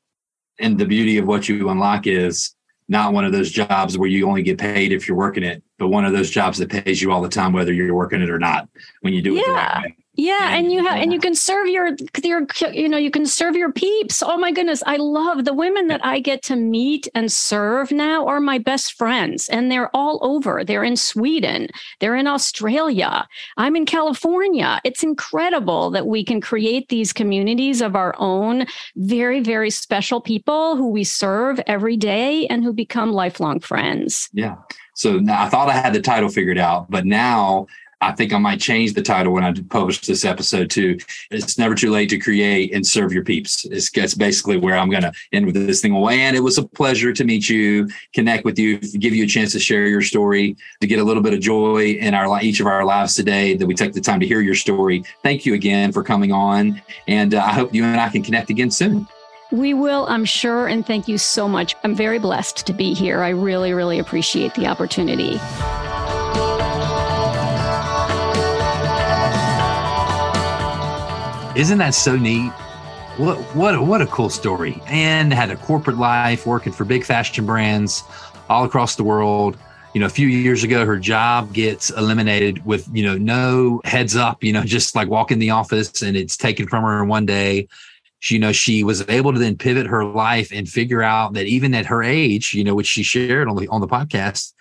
And 0.59 0.77
the 0.77 0.85
beauty 0.85 1.17
of 1.17 1.25
what 1.25 1.49
you 1.49 1.69
unlock 1.69 2.05
is 2.05 2.53
not 2.89 3.13
one 3.13 3.25
of 3.25 3.31
those 3.31 3.51
jobs 3.51 3.97
where 3.97 4.09
you 4.09 4.27
only 4.27 4.43
get 4.43 4.57
paid 4.59 4.91
if 4.91 5.07
you're 5.07 5.17
working 5.17 5.43
it, 5.43 5.63
but 5.77 5.87
one 5.87 6.05
of 6.05 6.13
those 6.13 6.29
jobs 6.29 6.57
that 6.57 6.69
pays 6.69 7.01
you 7.01 7.11
all 7.11 7.21
the 7.21 7.29
time, 7.29 7.53
whether 7.53 7.71
you're 7.71 7.93
working 7.95 8.21
it 8.21 8.29
or 8.29 8.39
not, 8.39 8.67
when 9.01 9.13
you 9.13 9.21
do 9.21 9.35
it 9.35 9.39
yeah. 9.39 9.45
the 9.45 9.53
right 9.53 9.83
way. 9.83 9.95
Yeah, 10.19 10.49
and, 10.49 10.65
and 10.65 10.73
you 10.73 10.85
have 10.85 10.97
and 10.97 11.13
you 11.13 11.19
can 11.19 11.33
serve 11.33 11.67
your 11.67 11.95
your 12.21 12.45
you 12.73 12.89
know 12.89 12.97
you 12.97 13.09
can 13.09 13.25
serve 13.25 13.55
your 13.55 13.71
peeps. 13.71 14.21
Oh 14.21 14.37
my 14.37 14.51
goodness, 14.51 14.83
I 14.85 14.97
love 14.97 15.45
the 15.45 15.53
women 15.53 15.87
that 15.87 16.05
I 16.05 16.19
get 16.19 16.43
to 16.43 16.57
meet 16.57 17.07
and 17.15 17.31
serve 17.31 17.89
now 17.93 18.27
are 18.27 18.41
my 18.41 18.57
best 18.57 18.93
friends 18.93 19.47
and 19.47 19.71
they're 19.71 19.89
all 19.95 20.19
over. 20.21 20.65
They're 20.65 20.83
in 20.83 20.97
Sweden, 20.97 21.69
they're 22.01 22.17
in 22.17 22.27
Australia. 22.27 23.25
I'm 23.55 23.77
in 23.77 23.85
California. 23.85 24.81
It's 24.83 25.03
incredible 25.03 25.89
that 25.91 26.05
we 26.05 26.25
can 26.25 26.41
create 26.41 26.89
these 26.89 27.13
communities 27.13 27.79
of 27.79 27.95
our 27.95 28.13
own 28.17 28.65
very 28.97 29.39
very 29.39 29.69
special 29.69 30.19
people 30.19 30.75
who 30.75 30.89
we 30.89 31.05
serve 31.05 31.61
every 31.65 31.95
day 31.95 32.45
and 32.47 32.65
who 32.65 32.73
become 32.73 33.13
lifelong 33.13 33.61
friends. 33.61 34.29
Yeah. 34.33 34.57
So 34.95 35.17
now 35.17 35.43
I 35.43 35.47
thought 35.47 35.69
I 35.69 35.77
had 35.77 35.93
the 35.93 36.01
title 36.01 36.27
figured 36.27 36.57
out, 36.57 36.91
but 36.91 37.05
now 37.05 37.67
I 38.01 38.13
think 38.13 38.31
I 38.31 38.37
might 38.37 38.59
change 38.59 38.93
the 38.93 39.01
title 39.01 39.33
when 39.33 39.43
I 39.43 39.53
publish 39.69 40.01
this 40.01 40.23
episode 40.23 40.69
too. 40.69 40.97
It's 41.31 41.57
never 41.57 41.75
too 41.75 41.91
late 41.91 42.09
to 42.09 42.17
create 42.17 42.73
and 42.73 42.85
serve 42.85 43.11
your 43.11 43.23
peeps. 43.23 43.65
It's, 43.65 43.89
basically 44.15 44.57
where 44.57 44.75
I'm 44.75 44.89
going 44.89 45.03
to 45.03 45.11
end 45.33 45.45
with 45.45 45.55
this 45.55 45.81
thing. 45.81 45.93
Well, 45.93 46.09
and 46.09 46.35
it 46.35 46.39
was 46.39 46.57
a 46.57 46.63
pleasure 46.63 47.13
to 47.13 47.23
meet 47.23 47.47
you, 47.47 47.87
connect 48.13 48.43
with 48.43 48.57
you, 48.57 48.79
give 48.79 49.13
you 49.13 49.25
a 49.25 49.27
chance 49.27 49.51
to 49.51 49.59
share 49.59 49.87
your 49.87 50.01
story, 50.01 50.55
to 50.81 50.87
get 50.87 50.99
a 50.99 51.03
little 51.03 51.21
bit 51.21 51.33
of 51.33 51.39
joy 51.39 51.91
in 51.91 52.13
our 52.13 52.41
each 52.41 52.59
of 52.59 52.67
our 52.67 52.83
lives 52.85 53.15
today. 53.15 53.55
That 53.55 53.67
we 53.67 53.75
take 53.75 53.93
the 53.93 54.01
time 54.01 54.19
to 54.19 54.27
hear 54.27 54.41
your 54.41 54.55
story. 54.55 55.03
Thank 55.21 55.45
you 55.45 55.53
again 55.53 55.91
for 55.91 56.03
coming 56.03 56.31
on, 56.31 56.81
and 57.07 57.33
uh, 57.33 57.43
I 57.43 57.53
hope 57.53 57.73
you 57.73 57.83
and 57.83 57.99
I 57.99 58.09
can 58.09 58.23
connect 58.23 58.49
again 58.49 58.71
soon. 58.71 59.07
We 59.51 59.73
will, 59.73 60.05
I'm 60.07 60.25
sure, 60.25 60.67
and 60.67 60.85
thank 60.85 61.07
you 61.07 61.17
so 61.17 61.47
much. 61.47 61.75
I'm 61.83 61.95
very 61.95 62.19
blessed 62.19 62.67
to 62.67 62.73
be 62.73 62.93
here. 62.93 63.21
I 63.21 63.29
really, 63.29 63.73
really 63.73 63.99
appreciate 63.99 64.53
the 64.53 64.67
opportunity. 64.67 65.39
Isn't 71.59 71.79
that 71.79 71.93
so 71.93 72.15
neat? 72.15 72.53
What 73.17 73.37
what 73.53 73.85
what 73.85 74.01
a 74.01 74.07
cool 74.07 74.29
story. 74.29 74.81
Anne 74.87 75.29
had 75.29 75.51
a 75.51 75.57
corporate 75.57 75.97
life 75.97 76.45
working 76.45 76.71
for 76.71 76.85
big 76.85 77.03
fashion 77.03 77.45
brands 77.45 78.01
all 78.47 78.63
across 78.63 78.95
the 78.95 79.03
world. 79.03 79.57
You 79.93 79.99
know, 79.99 80.05
a 80.05 80.09
few 80.09 80.29
years 80.29 80.63
ago, 80.63 80.85
her 80.85 80.97
job 80.97 81.51
gets 81.51 81.89
eliminated 81.89 82.65
with, 82.65 82.87
you 82.93 83.03
know, 83.03 83.17
no 83.17 83.81
heads 83.83 84.15
up, 84.15 84.41
you 84.41 84.53
know, 84.53 84.63
just 84.77 84.95
like 84.95 85.09
walk 85.09 85.31
in 85.31 85.39
the 85.39 85.49
office 85.49 86.01
and 86.01 86.15
it's 86.15 86.37
taken 86.37 86.65
from 86.65 86.85
her 86.85 87.03
in 87.03 87.09
one 87.09 87.25
day. 87.25 87.67
She, 88.19 88.35
you 88.35 88.39
know, 88.39 88.53
she 88.53 88.85
was 88.85 89.05
able 89.09 89.33
to 89.33 89.39
then 89.39 89.57
pivot 89.57 89.85
her 89.85 90.05
life 90.05 90.53
and 90.53 90.65
figure 90.65 91.03
out 91.03 91.33
that 91.33 91.45
even 91.45 91.75
at 91.75 91.87
her 91.87 92.01
age, 92.01 92.53
you 92.53 92.63
know, 92.63 92.73
which 92.73 92.87
she 92.87 93.03
shared 93.03 93.49
on 93.49 93.57
the 93.57 93.67
on 93.67 93.81
the 93.81 93.87
podcast, 93.87 94.53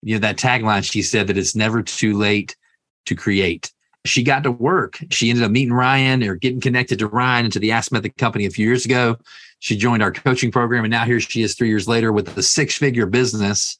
you 0.00 0.14
know, 0.14 0.20
that 0.20 0.38
tagline, 0.38 0.90
she 0.90 1.02
said 1.02 1.26
that 1.26 1.36
it's 1.36 1.54
never 1.54 1.82
too 1.82 2.16
late 2.16 2.56
to 3.04 3.14
create 3.14 3.74
she 4.08 4.22
got 4.22 4.42
to 4.44 4.50
work. 4.50 4.98
She 5.10 5.30
ended 5.30 5.44
up 5.44 5.50
meeting 5.50 5.72
Ryan 5.72 6.22
or 6.22 6.34
getting 6.34 6.60
connected 6.60 6.98
to 7.00 7.06
Ryan 7.06 7.46
and 7.46 7.52
to 7.52 7.58
the 7.58 7.72
Ask 7.72 7.92
Method 7.92 8.16
Company 8.16 8.46
a 8.46 8.50
few 8.50 8.66
years 8.66 8.84
ago. 8.84 9.16
She 9.58 9.76
joined 9.76 10.02
our 10.02 10.12
coaching 10.12 10.52
program, 10.52 10.84
and 10.84 10.90
now 10.90 11.04
here 11.04 11.20
she 11.20 11.42
is 11.42 11.54
three 11.54 11.68
years 11.68 11.88
later 11.88 12.12
with 12.12 12.36
a 12.36 12.42
six 12.42 12.76
figure 12.76 13.06
business. 13.06 13.78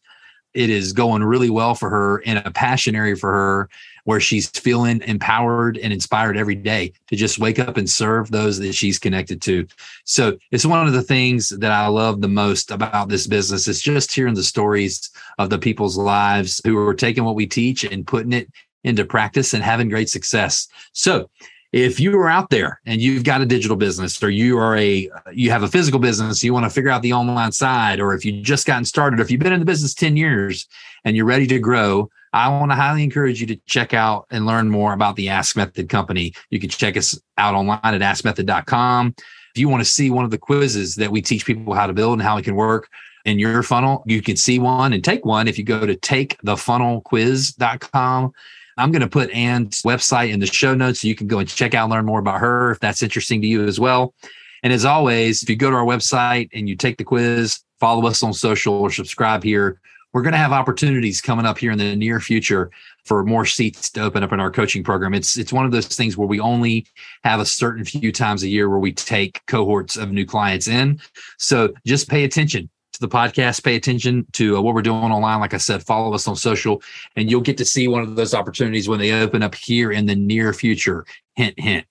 It 0.54 0.70
is 0.70 0.94
going 0.94 1.22
really 1.22 1.50
well 1.50 1.74
for 1.74 1.90
her 1.90 2.18
in 2.20 2.38
a 2.38 2.50
passion 2.50 2.96
area 2.96 3.14
for 3.14 3.30
her 3.30 3.68
where 4.04 4.20
she's 4.20 4.48
feeling 4.48 5.02
empowered 5.02 5.76
and 5.78 5.92
inspired 5.92 6.36
every 6.36 6.54
day 6.54 6.92
to 7.08 7.16
just 7.16 7.40
wake 7.40 7.58
up 7.58 7.76
and 7.76 7.90
serve 7.90 8.30
those 8.30 8.56
that 8.58 8.72
she's 8.72 9.00
connected 9.00 9.42
to. 9.42 9.66
So 10.04 10.38
it's 10.52 10.64
one 10.64 10.86
of 10.86 10.92
the 10.92 11.02
things 11.02 11.48
that 11.48 11.72
I 11.72 11.88
love 11.88 12.20
the 12.20 12.28
most 12.28 12.70
about 12.70 13.08
this 13.08 13.26
business. 13.26 13.66
It's 13.66 13.80
just 13.80 14.14
hearing 14.14 14.34
the 14.34 14.44
stories 14.44 15.10
of 15.38 15.50
the 15.50 15.58
people's 15.58 15.98
lives 15.98 16.60
who 16.64 16.78
are 16.78 16.94
taking 16.94 17.24
what 17.24 17.34
we 17.34 17.46
teach 17.46 17.82
and 17.82 18.06
putting 18.06 18.32
it 18.32 18.48
into 18.86 19.04
practice 19.04 19.52
and 19.52 19.62
having 19.62 19.90
great 19.90 20.08
success. 20.08 20.68
So, 20.92 21.28
if 21.72 21.98
you 22.00 22.18
are 22.18 22.28
out 22.28 22.48
there 22.48 22.80
and 22.86 23.00
you've 23.00 23.24
got 23.24 23.42
a 23.42 23.46
digital 23.46 23.76
business 23.76 24.22
or 24.22 24.30
you 24.30 24.58
are 24.58 24.76
a 24.76 25.10
you 25.32 25.50
have 25.50 25.62
a 25.62 25.68
physical 25.68 26.00
business 26.00 26.42
you 26.42 26.54
want 26.54 26.64
to 26.64 26.70
figure 26.70 26.90
out 26.90 27.02
the 27.02 27.12
online 27.12 27.52
side 27.52 28.00
or 28.00 28.14
if 28.14 28.24
you 28.24 28.40
just 28.40 28.66
gotten 28.66 28.84
started 28.84 29.20
or 29.20 29.22
if 29.22 29.30
you've 29.30 29.40
been 29.40 29.52
in 29.52 29.60
the 29.60 29.66
business 29.66 29.92
10 29.92 30.16
years 30.16 30.66
and 31.04 31.16
you're 31.16 31.26
ready 31.26 31.46
to 31.46 31.58
grow 31.58 32.08
i 32.32 32.48
want 32.48 32.70
to 32.70 32.76
highly 32.76 33.02
encourage 33.02 33.40
you 33.40 33.46
to 33.46 33.56
check 33.66 33.92
out 33.92 34.26
and 34.30 34.46
learn 34.46 34.70
more 34.70 34.92
about 34.92 35.16
the 35.16 35.28
ask 35.28 35.56
method 35.56 35.88
company. 35.88 36.32
You 36.50 36.60
can 36.60 36.70
check 36.70 36.96
us 36.96 37.18
out 37.36 37.54
online 37.54 37.80
at 37.82 38.00
askmethod.com 38.00 39.14
if 39.18 39.60
you 39.60 39.68
want 39.68 39.82
to 39.82 39.90
see 39.90 40.10
one 40.10 40.24
of 40.24 40.30
the 40.30 40.38
quizzes 40.38 40.94
that 40.96 41.10
we 41.10 41.20
teach 41.20 41.44
people 41.44 41.74
how 41.74 41.86
to 41.86 41.92
build 41.92 42.14
and 42.14 42.22
how 42.22 42.38
it 42.38 42.44
can 42.44 42.54
work 42.54 42.88
in 43.24 43.38
your 43.38 43.62
funnel 43.62 44.02
you 44.06 44.22
can 44.22 44.36
see 44.36 44.58
one 44.58 44.92
and 44.92 45.04
take 45.04 45.24
one 45.24 45.48
if 45.48 45.58
you 45.58 45.64
go 45.64 45.84
to 45.84 45.96
takethefunnelquiz.com 45.96 48.32
I'm 48.76 48.92
going 48.92 49.02
to 49.02 49.08
put 49.08 49.30
Anne's 49.30 49.82
website 49.82 50.30
in 50.32 50.40
the 50.40 50.46
show 50.46 50.74
notes 50.74 51.00
so 51.00 51.08
you 51.08 51.14
can 51.14 51.26
go 51.26 51.38
and 51.38 51.48
check 51.48 51.74
out, 51.74 51.88
learn 51.88 52.04
more 52.04 52.20
about 52.20 52.40
her 52.40 52.70
if 52.70 52.80
that's 52.80 53.02
interesting 53.02 53.40
to 53.40 53.46
you 53.46 53.64
as 53.64 53.80
well. 53.80 54.14
And 54.62 54.72
as 54.72 54.84
always, 54.84 55.42
if 55.42 55.48
you 55.48 55.56
go 55.56 55.70
to 55.70 55.76
our 55.76 55.84
website 55.84 56.50
and 56.52 56.68
you 56.68 56.76
take 56.76 56.98
the 56.98 57.04
quiz, 57.04 57.60
follow 57.80 58.06
us 58.06 58.22
on 58.22 58.32
social 58.32 58.74
or 58.74 58.90
subscribe 58.90 59.42
here, 59.42 59.80
we're 60.12 60.22
going 60.22 60.32
to 60.32 60.38
have 60.38 60.52
opportunities 60.52 61.20
coming 61.20 61.44
up 61.44 61.58
here 61.58 61.72
in 61.72 61.78
the 61.78 61.94
near 61.94 62.20
future 62.20 62.70
for 63.04 63.22
more 63.22 63.44
seats 63.44 63.90
to 63.90 64.02
open 64.02 64.22
up 64.22 64.32
in 64.32 64.40
our 64.40 64.50
coaching 64.50 64.82
program. 64.82 65.14
It's 65.14 65.36
it's 65.36 65.52
one 65.52 65.66
of 65.66 65.72
those 65.72 65.88
things 65.88 66.16
where 66.16 66.26
we 66.26 66.40
only 66.40 66.86
have 67.22 67.38
a 67.38 67.44
certain 67.44 67.84
few 67.84 68.12
times 68.12 68.42
a 68.42 68.48
year 68.48 68.70
where 68.70 68.78
we 68.78 68.92
take 68.92 69.44
cohorts 69.46 69.96
of 69.96 70.12
new 70.12 70.24
clients 70.24 70.68
in. 70.68 71.00
So 71.38 71.74
just 71.84 72.08
pay 72.08 72.24
attention 72.24 72.70
to 72.96 73.06
the 73.06 73.08
podcast, 73.08 73.62
pay 73.62 73.76
attention 73.76 74.26
to 74.32 74.56
uh, 74.56 74.60
what 74.60 74.74
we're 74.74 74.82
doing 74.82 75.12
online. 75.12 75.40
Like 75.40 75.54
I 75.54 75.58
said, 75.58 75.82
follow 75.82 76.14
us 76.14 76.26
on 76.26 76.36
social, 76.36 76.82
and 77.16 77.30
you'll 77.30 77.40
get 77.40 77.58
to 77.58 77.64
see 77.64 77.88
one 77.88 78.02
of 78.02 78.16
those 78.16 78.34
opportunities 78.34 78.88
when 78.88 78.98
they 78.98 79.12
open 79.12 79.42
up 79.42 79.54
here 79.54 79.92
in 79.92 80.06
the 80.06 80.14
near 80.14 80.52
future. 80.52 81.06
Hint, 81.34 81.58
hint. 81.58 81.86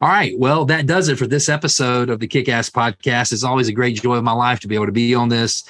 All 0.00 0.08
right. 0.08 0.38
Well, 0.38 0.64
that 0.64 0.86
does 0.86 1.08
it 1.08 1.18
for 1.18 1.26
this 1.26 1.48
episode 1.48 2.08
of 2.08 2.20
the 2.20 2.26
Kick 2.26 2.48
Ass 2.48 2.70
Podcast. 2.70 3.32
It's 3.32 3.44
always 3.44 3.68
a 3.68 3.72
great 3.72 4.00
joy 4.00 4.16
of 4.16 4.24
my 4.24 4.32
life 4.32 4.60
to 4.60 4.68
be 4.68 4.74
able 4.74 4.86
to 4.86 4.92
be 4.92 5.14
on 5.14 5.28
this, 5.28 5.64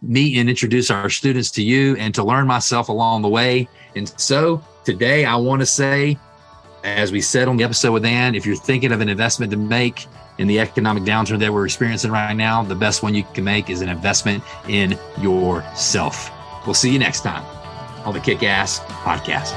meet 0.00 0.38
and 0.38 0.48
introduce 0.48 0.90
our 0.90 1.10
students 1.10 1.50
to 1.52 1.62
you, 1.62 1.94
and 1.96 2.14
to 2.14 2.24
learn 2.24 2.46
myself 2.46 2.88
along 2.88 3.22
the 3.22 3.28
way. 3.28 3.68
And 3.94 4.08
so 4.18 4.64
today, 4.84 5.26
I 5.26 5.36
want 5.36 5.60
to 5.60 5.66
say, 5.66 6.18
as 6.82 7.12
we 7.12 7.20
said 7.20 7.46
on 7.46 7.58
the 7.58 7.64
episode 7.64 7.92
with 7.92 8.04
Anne, 8.04 8.34
if 8.34 8.46
you're 8.46 8.56
thinking 8.56 8.90
of 8.90 9.00
an 9.00 9.08
investment 9.08 9.50
to 9.52 9.58
make, 9.58 10.06
in 10.38 10.48
the 10.48 10.60
economic 10.60 11.04
downturn 11.04 11.38
that 11.38 11.52
we're 11.52 11.64
experiencing 11.64 12.10
right 12.10 12.34
now, 12.34 12.62
the 12.62 12.74
best 12.74 13.02
one 13.02 13.14
you 13.14 13.24
can 13.34 13.44
make 13.44 13.70
is 13.70 13.80
an 13.82 13.88
investment 13.88 14.42
in 14.68 14.98
yourself. 15.18 16.30
We'll 16.66 16.74
see 16.74 16.92
you 16.92 16.98
next 16.98 17.20
time 17.20 17.44
on 18.04 18.14
the 18.14 18.20
Kick 18.20 18.42
Ass 18.42 18.80
Podcast. 18.80 19.54